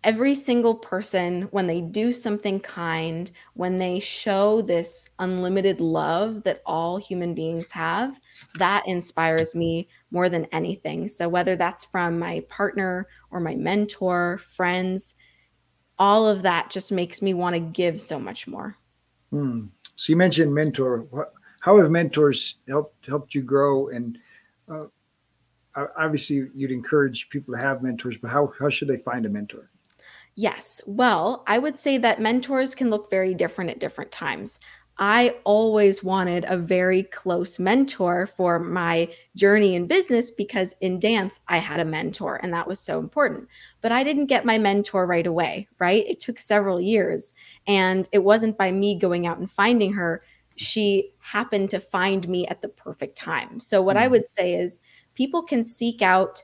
[0.03, 6.61] Every single person, when they do something kind, when they show this unlimited love that
[6.65, 8.19] all human beings have,
[8.55, 11.07] that inspires me more than anything.
[11.07, 15.15] So, whether that's from my partner or my mentor, friends,
[15.99, 18.77] all of that just makes me want to give so much more.
[19.31, 19.65] Hmm.
[19.95, 21.07] So, you mentioned mentor.
[21.09, 21.33] What,
[21.67, 23.89] how have mentors helped helped you grow?
[23.89, 24.17] And
[24.71, 24.85] uh,
[25.97, 29.69] obviously, you'd encourage people to have mentors, but how how should they find a mentor?
[30.35, 30.81] Yes.
[30.87, 34.61] Well, I would say that mentors can look very different at different times.
[34.97, 41.41] I always wanted a very close mentor for my journey in business because in dance,
[41.49, 43.49] I had a mentor and that was so important.
[43.81, 46.05] But I didn't get my mentor right away, right?
[46.07, 47.35] It took several years.
[47.67, 50.21] And it wasn't by me going out and finding her
[50.57, 53.59] she happened to find me at the perfect time.
[53.59, 54.05] So, what mm-hmm.
[54.05, 54.81] I would say is
[55.13, 56.43] people can seek out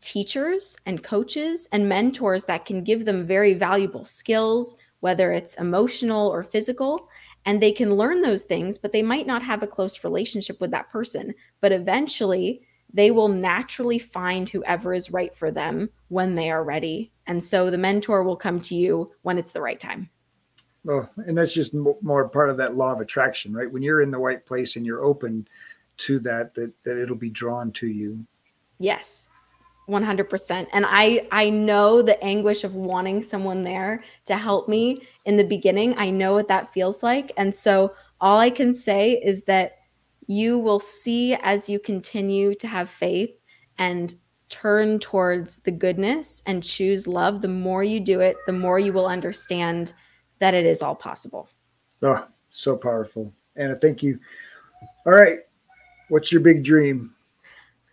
[0.00, 6.28] teachers and coaches and mentors that can give them very valuable skills, whether it's emotional
[6.28, 7.08] or physical.
[7.46, 10.70] And they can learn those things, but they might not have a close relationship with
[10.72, 11.34] that person.
[11.60, 17.12] But eventually, they will naturally find whoever is right for them when they are ready.
[17.26, 20.10] And so the mentor will come to you when it's the right time.
[20.84, 23.70] Well, and that's just more part of that law of attraction, right?
[23.70, 25.46] When you're in the right place and you're open
[25.98, 28.24] to that, that that it'll be drawn to you.
[28.78, 29.28] Yes.
[29.88, 35.36] 100% and i i know the anguish of wanting someone there to help me in
[35.36, 39.42] the beginning i know what that feels like and so all i can say is
[39.44, 39.78] that
[40.28, 43.30] you will see as you continue to have faith
[43.78, 44.14] and
[44.48, 48.92] turn towards the goodness and choose love the more you do it the more you
[48.92, 49.92] will understand
[50.40, 51.48] that it is all possible.
[52.02, 53.32] Oh, so powerful.
[53.56, 54.18] Anna, thank you.
[55.06, 55.38] All right.
[56.08, 57.14] What's your big dream?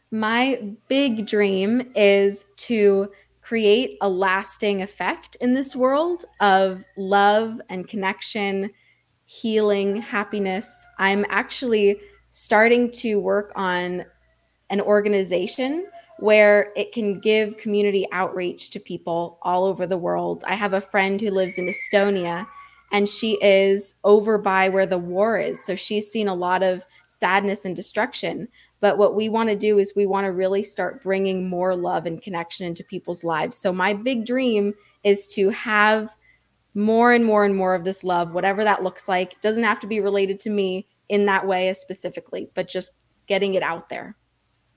[0.09, 7.87] My big dream is to create a lasting effect in this world of love and
[7.87, 8.71] connection,
[9.25, 10.85] healing, happiness.
[10.97, 14.05] I'm actually starting to work on
[14.69, 15.87] an organization
[16.19, 20.43] where it can give community outreach to people all over the world.
[20.47, 22.47] I have a friend who lives in Estonia
[22.91, 25.63] and she is over by where the war is.
[25.63, 28.47] So she's seen a lot of sadness and destruction.
[28.79, 32.05] But what we want to do is we want to really start bringing more love
[32.05, 33.57] and connection into people's lives.
[33.57, 36.15] So my big dream is to have
[36.75, 39.33] more and more and more of this love, whatever that looks like.
[39.33, 42.91] It doesn't have to be related to me in that way specifically, but just
[43.27, 44.15] getting it out there.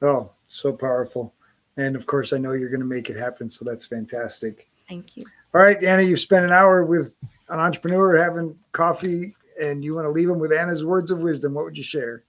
[0.03, 1.35] Oh, so powerful.
[1.77, 3.49] And of course, I know you're going to make it happen.
[3.49, 4.69] So that's fantastic.
[4.89, 5.25] Thank you.
[5.55, 7.15] All right, Anna, you've spent an hour with
[7.49, 11.55] an entrepreneur having coffee, and you want to leave them with Anna's words of wisdom.
[11.55, 12.25] What would you share?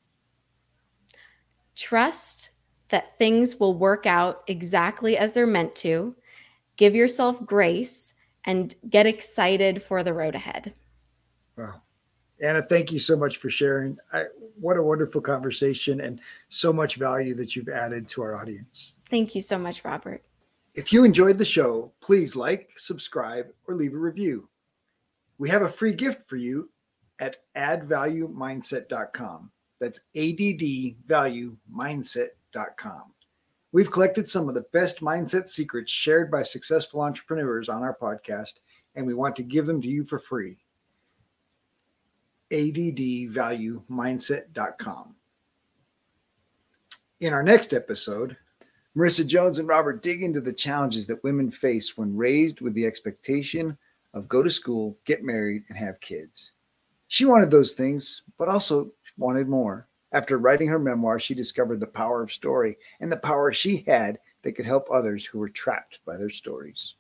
[1.76, 2.52] Trust
[2.90, 6.16] that things will work out exactly as they're meant to.
[6.78, 8.14] Give yourself grace
[8.46, 10.74] and get excited for the road ahead.
[11.58, 11.82] Wow.
[12.42, 13.98] Anna, thank you so much for sharing.
[14.12, 14.24] I,
[14.60, 16.20] what a wonderful conversation and
[16.50, 18.92] so much value that you've added to our audience.
[19.10, 20.24] Thank you so much, Robert.
[20.74, 24.50] If you enjoyed the show, please like, subscribe, or leave a review.
[25.38, 26.72] We have a free gift for you
[27.20, 29.52] at addvaluemindset.com.
[29.80, 33.04] That's addvaluemindset.com.
[33.74, 38.56] We've collected some of the best mindset secrets shared by successful entrepreneurs on our podcast,
[38.96, 40.58] and we want to give them to you for free
[42.52, 45.16] addvaluemindset.com.
[47.20, 48.38] In our next episode,
[48.98, 52.86] Marissa Jones and Robert dig into the challenges that women face when raised with the
[52.86, 53.78] expectation
[54.14, 56.52] of go to school, get married, and have kids.
[57.08, 59.88] She wanted those things, but also wanted more.
[60.12, 64.20] After writing her memoir, she discovered the power of story and the power she had
[64.42, 66.96] that could help others who were trapped by their stories.